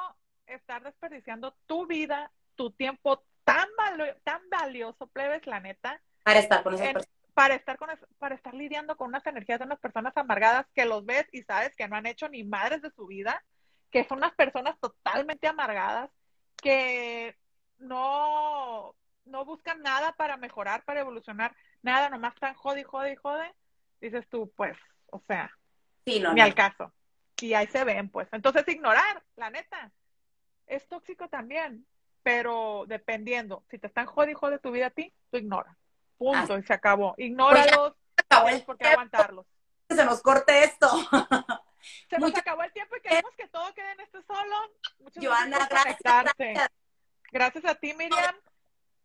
[0.48, 6.62] estar desperdiciando tu vida, tu tiempo tan, valo- tan valioso, plebes, la neta, Para estar
[6.62, 7.14] con esas en- personas.
[7.34, 7.88] para estar con
[8.18, 11.76] para estar lidiando con unas energías de unas personas amargadas que los ves y sabes
[11.76, 13.44] que no han hecho ni madres de su vida,
[13.92, 16.10] que son unas personas totalmente amargadas,
[16.56, 17.36] que
[17.78, 18.94] no,
[19.24, 23.54] no buscan nada para mejorar, para evolucionar, nada, nomás están jode jode y jode,
[24.00, 24.76] dices tú, pues,
[25.10, 25.50] o sea,
[26.04, 26.44] Sí, no, ni no.
[26.44, 26.92] al caso.
[27.40, 28.28] Y ahí se ven, pues.
[28.32, 29.92] Entonces, ignorar, la neta,
[30.68, 31.86] es tóxico también,
[32.22, 35.76] pero dependiendo, si te están jode y jode tu vida a ti, tú ignora.
[36.16, 37.14] Punto, y se acabó.
[37.16, 39.46] Ignóralos, acabó tienes el por qué aguantarlos.
[39.88, 40.88] Que se nos corte esto.
[42.10, 44.56] Se nos Muchas- acabó el tiempo y queremos que todo quede en este solo.
[44.98, 46.68] Muchas Joana, gracias gracias,
[47.30, 47.64] gracias.
[47.64, 48.34] A ti, Miriam.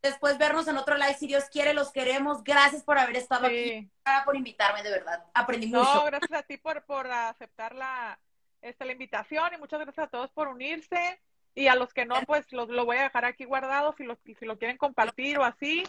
[0.01, 2.43] Después vernos en otro live, si Dios quiere, los queremos.
[2.43, 3.91] Gracias por haber estado aquí, Sí.
[4.25, 5.23] por invitarme, de verdad.
[5.33, 6.03] Aprendí No, mucho.
[6.05, 8.19] gracias a ti por, por aceptar la,
[8.61, 11.21] esta, la invitación y muchas gracias a todos por unirse.
[11.55, 14.17] Y a los que no, pues lo, lo voy a dejar aquí guardado si lo,
[14.23, 15.83] si lo quieren compartir o así.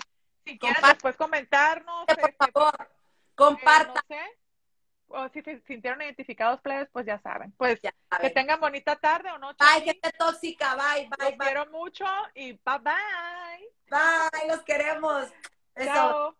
[0.45, 2.87] Si quieren después comentarnos, Por este, favor, eh,
[3.35, 3.95] compartan.
[3.95, 4.21] no sé.
[5.09, 7.53] O si se sintieron identificados, plebes, pues ya saben.
[7.53, 9.59] Pues Ya que tengan bonita tarde o noche.
[9.65, 10.75] Bye, gente tóxica.
[10.75, 11.47] Bye, bye, Los bye.
[11.47, 12.05] quiero mucho
[12.35, 13.69] y bye bye.
[13.89, 15.29] Bye, los queremos.
[15.83, 16.37] Chao.